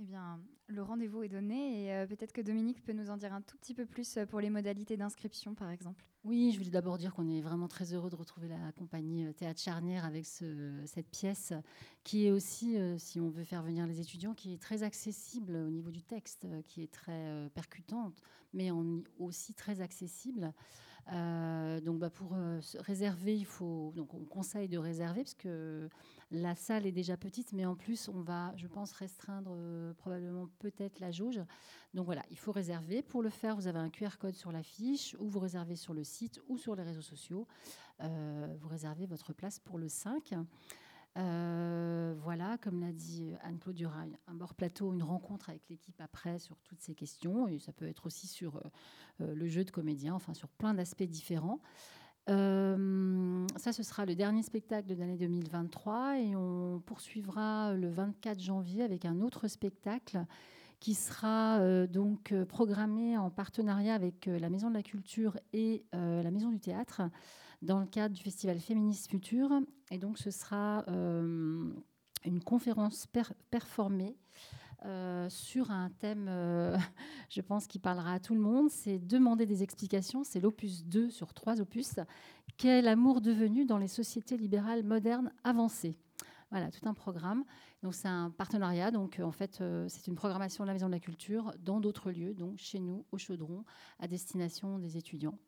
[0.00, 3.32] Eh bien, le rendez-vous est donné et euh, peut-être que Dominique peut nous en dire
[3.32, 6.04] un tout petit peu plus euh, pour les modalités d'inscription, par exemple.
[6.24, 9.32] Oui, je voulais d'abord dire qu'on est vraiment très heureux de retrouver la compagnie euh,
[9.32, 11.52] Théâtre Charnière avec ce- cette pièce
[12.02, 15.70] qui est aussi, si on veut faire venir les étudiants, qui est très accessible au
[15.70, 18.20] niveau du texte, qui est très percutante,
[18.52, 18.70] mais
[19.18, 20.52] aussi très accessible.
[21.12, 25.34] Euh, donc bah, pour euh, se réserver, il faut donc on conseille de réserver parce
[25.34, 25.88] que
[26.30, 30.48] la salle est déjà petite, mais en plus on va, je pense, restreindre euh, probablement
[30.58, 31.40] peut-être la jauge.
[31.92, 33.02] Donc voilà, il faut réserver.
[33.02, 36.04] Pour le faire, vous avez un QR code sur l'affiche ou vous réservez sur le
[36.04, 37.46] site ou sur les réseaux sociaux.
[38.00, 40.34] Vous réservez votre place pour le 5.
[41.16, 45.62] Euh, voilà, comme l'a dit Anne-Claude, il y aura un bord plateau, une rencontre avec
[45.68, 47.46] l'équipe après sur toutes ces questions.
[47.48, 48.60] Et ça peut être aussi sur euh,
[49.20, 51.60] euh, le jeu de comédien, enfin sur plein d'aspects différents.
[52.30, 58.40] Euh, ça, ce sera le dernier spectacle de l'année 2023 et on poursuivra le 24
[58.40, 60.24] janvier avec un autre spectacle
[60.80, 65.38] qui sera euh, donc euh, programmé en partenariat avec euh, la Maison de la Culture
[65.52, 67.02] et euh, la Maison du Théâtre
[67.64, 69.50] dans le cadre du Festival Féministe Futur.
[69.90, 71.72] Et donc, ce sera euh,
[72.24, 74.16] une conférence per- performée
[74.84, 76.76] euh, sur un thème, euh,
[77.30, 78.70] je pense, qui parlera à tout le monde.
[78.70, 80.24] C'est demander des explications.
[80.24, 81.94] C'est l'opus 2 sur trois opus.
[82.58, 85.96] Qu'est l'amour devenu dans les sociétés libérales modernes avancées?
[86.50, 87.44] Voilà, tout un programme.
[87.82, 88.90] Donc c'est un partenariat.
[88.90, 92.34] Donc en fait, c'est une programmation de la Maison de la Culture dans d'autres lieux,
[92.34, 93.64] donc chez nous, au Chaudron,
[93.98, 95.38] à destination des étudiants.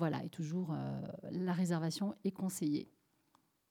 [0.00, 0.98] Voilà, et toujours euh,
[1.30, 2.90] la réservation est conseillée.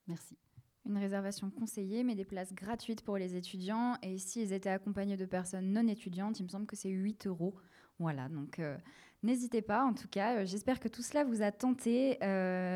[0.06, 0.38] Merci.
[0.86, 3.96] Une réservation conseillée, mais des places gratuites pour les étudiants.
[4.04, 7.26] Et si ils étaient accompagnés de personnes non étudiantes, il me semble que c'est 8
[7.26, 7.56] euros.
[7.98, 8.78] Voilà, donc euh,
[9.24, 9.84] n'hésitez pas.
[9.84, 12.20] En tout cas, euh, j'espère que tout cela vous a tenté.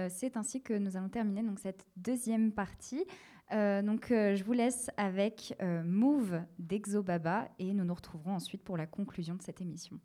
[0.09, 3.05] C'est ainsi que nous allons terminer donc, cette deuxième partie.
[3.51, 8.87] Donc, je vous laisse avec Move d'Exo Baba et nous nous retrouverons ensuite pour la
[8.87, 9.99] conclusion de cette émission.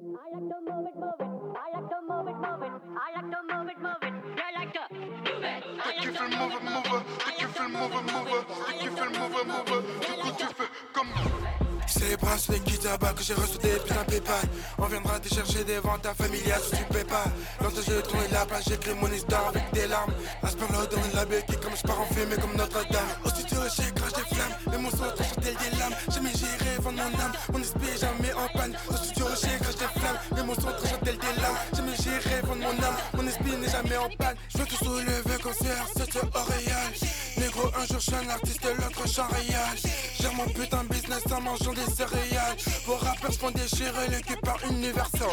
[0.00, 1.28] I like to move it, move it.
[1.60, 2.72] I like to move it, move it.
[2.96, 4.14] I like to move it, move it.
[4.40, 5.64] I like to move it.
[5.76, 7.04] I like to move it, move it.
[7.36, 8.46] Tu fais le move it, move it.
[8.80, 10.00] Tu fais le move it, move it.
[10.00, 11.59] Du coup, tu fais comme
[12.00, 14.40] C'est les kits à bas que j'ai reçu des putains PayPal.
[14.78, 17.24] On viendra te chercher des ventes à familiales si tu paies pas.
[17.60, 20.12] Longtemps j'ai tourné la plage, j'écris mon histoire avec des larmes.
[20.42, 23.10] Asperlo dans la béquille comme je pars en fumée comme Notre-Dame.
[23.22, 24.56] Au studio, j'ai crache des flammes.
[24.72, 25.94] Les sont tranchés tel des lames.
[26.08, 27.32] Jamais j'irai vendre mon âme.
[27.52, 28.74] Mon esprit jamais en panne.
[28.88, 30.18] Au studio, j'ai crache des flammes.
[30.32, 31.60] Les sont tranchés tel des lames.
[31.76, 32.96] Jamais j'irai vendre mon âme.
[33.30, 34.34] Esprit n'est jamais en panne.
[34.48, 36.90] Je veux te soulever comme CR7 sur Auréal.
[37.38, 39.76] Négro, un jour je suis un artiste, l'autre je réal.
[40.20, 42.56] Gère mon putain business en mangeant des céréales.
[42.86, 45.28] Vos rappeurs se font déchirer le par Universal.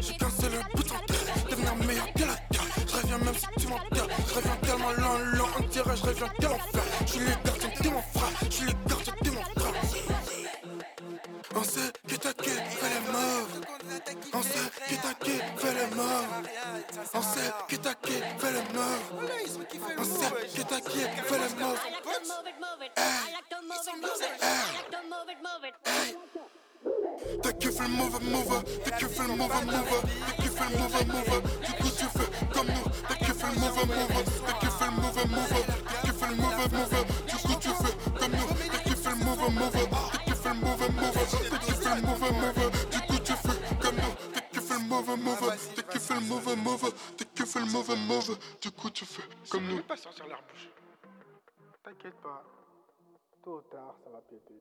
[0.00, 2.66] Je cancelle le putain de devenir meilleur que la terre.
[2.88, 4.08] Je reviens même si tu m'enterres.
[4.28, 6.82] Je reviens tellement lent, lent, on dirait, je reviens de l'enfer.
[7.06, 9.74] Je suis le gardien de mon frère, je suis le gardien de mon frère.
[11.54, 12.83] On sait qui moves.
[14.32, 16.48] On sait que t'as qui fait les moves.
[17.14, 19.06] On sait que t'as qui fait les moves.
[19.98, 21.80] On sait que t'as qui fait les moves.
[27.42, 31.40] T'as kiffé le mauvais mover, t'as kiffé le mauvais mover, t'as kiffé le mauvais mover,
[31.66, 35.26] du coup tu fais comme nous, t'as kiffé le mauvais mover, t'as kiffé le mauvais
[35.26, 36.93] mover, t'as kiffé le mauvais mover,
[45.16, 49.22] mover, t'as kiffé le mauvais mover, t'as kiffé le mauvais mover, du coup tu fais
[49.50, 49.82] comme nous.
[49.82, 50.68] pas sortir leur bouche.
[51.82, 52.42] T'inquiète pas.
[53.42, 54.60] Tôt ou tard, ça va péter.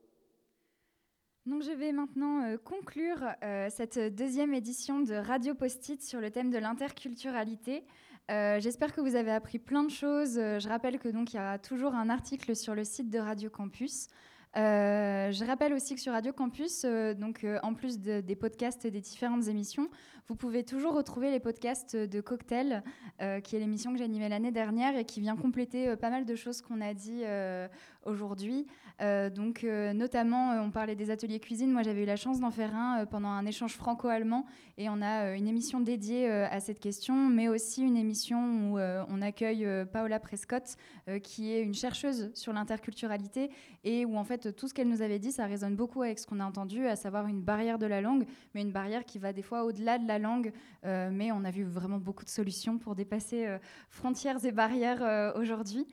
[1.46, 6.32] Donc je vais maintenant euh, conclure euh, cette deuxième édition de Radio Post-it sur le
[6.32, 7.86] thème de l'interculturalité.
[8.32, 10.36] Euh, J'espère que vous avez appris plein de choses.
[10.36, 13.50] Je rappelle que donc il y a toujours un article sur le site de Radio
[13.50, 14.08] Campus.
[14.56, 18.36] Euh, je rappelle aussi que sur Radio Campus, euh, donc euh, en plus de- des
[18.36, 19.90] podcasts des différentes émissions,
[20.28, 22.82] vous pouvez toujours retrouver les podcasts de Cocktail,
[23.22, 26.26] euh, qui est l'émission que animée l'année dernière et qui vient compléter euh, pas mal
[26.26, 27.68] de choses qu'on a dit euh,
[28.06, 28.68] aujourd'hui.
[29.00, 31.72] Donc notamment, on parlait des ateliers cuisine.
[31.72, 34.46] Moi, j'avais eu la chance d'en faire un pendant un échange franco-allemand
[34.78, 39.22] et on a une émission dédiée à cette question, mais aussi une émission où on
[39.22, 40.78] accueille Paola Prescott,
[41.22, 43.50] qui est une chercheuse sur l'interculturalité
[43.84, 46.26] et où en fait tout ce qu'elle nous avait dit, ça résonne beaucoup avec ce
[46.26, 49.34] qu'on a entendu, à savoir une barrière de la langue, mais une barrière qui va
[49.34, 50.54] des fois au-delà de la langue.
[50.86, 53.58] Euh, mais on a vu vraiment beaucoup de solutions pour dépasser euh,
[53.90, 55.88] frontières et barrières euh, aujourd'hui.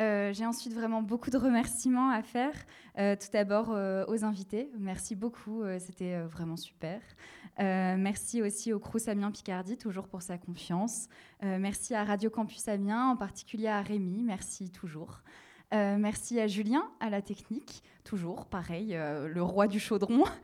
[0.00, 2.54] J'ai ensuite vraiment beaucoup de remerciements à faire.
[2.94, 4.70] Tout d'abord aux invités.
[4.78, 7.00] Merci beaucoup, c'était vraiment super.
[7.58, 11.08] Merci aussi au Crous Amiens Picardie, toujours pour sa confiance.
[11.42, 15.20] Merci à Radio Campus Amiens, en particulier à Rémi, merci toujours.
[15.74, 20.24] Euh, merci à Julien, à la technique, toujours pareil, euh, le roi du chaudron.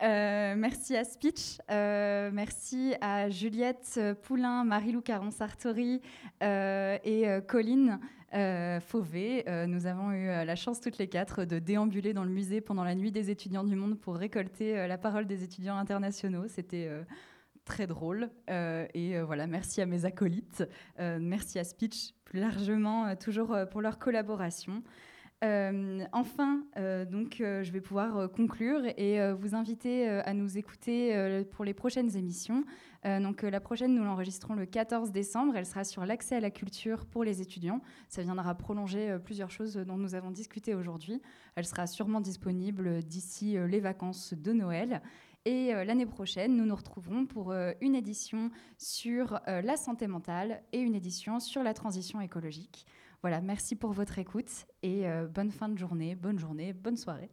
[0.00, 6.00] Euh, merci à Speech, merci à Juliette Poulain, Marie-Lou Caron-Sartori
[6.40, 7.98] et Colline
[8.80, 9.44] Fauvé.
[9.66, 12.94] Nous avons eu la chance toutes les quatre de déambuler dans le musée pendant la
[12.94, 16.46] nuit des étudiants du monde pour récolter la parole des étudiants internationaux.
[16.46, 16.88] C'était
[17.68, 18.30] très drôle.
[18.50, 20.64] Euh, et euh, voilà, merci à mes acolytes,
[20.98, 24.82] Euh, merci à Speech plus largement, toujours pour leur collaboration.
[26.12, 26.64] Enfin,
[27.10, 32.64] donc, je vais pouvoir conclure et vous inviter à nous écouter pour les prochaines émissions.
[33.04, 35.56] Donc, la prochaine, nous l'enregistrons le 14 décembre.
[35.56, 37.80] Elle sera sur l'accès à la culture pour les étudiants.
[38.10, 41.22] Ça viendra prolonger plusieurs choses dont nous avons discuté aujourd'hui.
[41.54, 45.00] Elle sera sûrement disponible d'ici les vacances de Noël.
[45.48, 50.06] Et euh, l'année prochaine, nous nous retrouverons pour euh, une édition sur euh, la santé
[50.06, 52.84] mentale et une édition sur la transition écologique.
[53.22, 57.30] Voilà, merci pour votre écoute et bonne fin de journée, bonne journée, bonne soirée.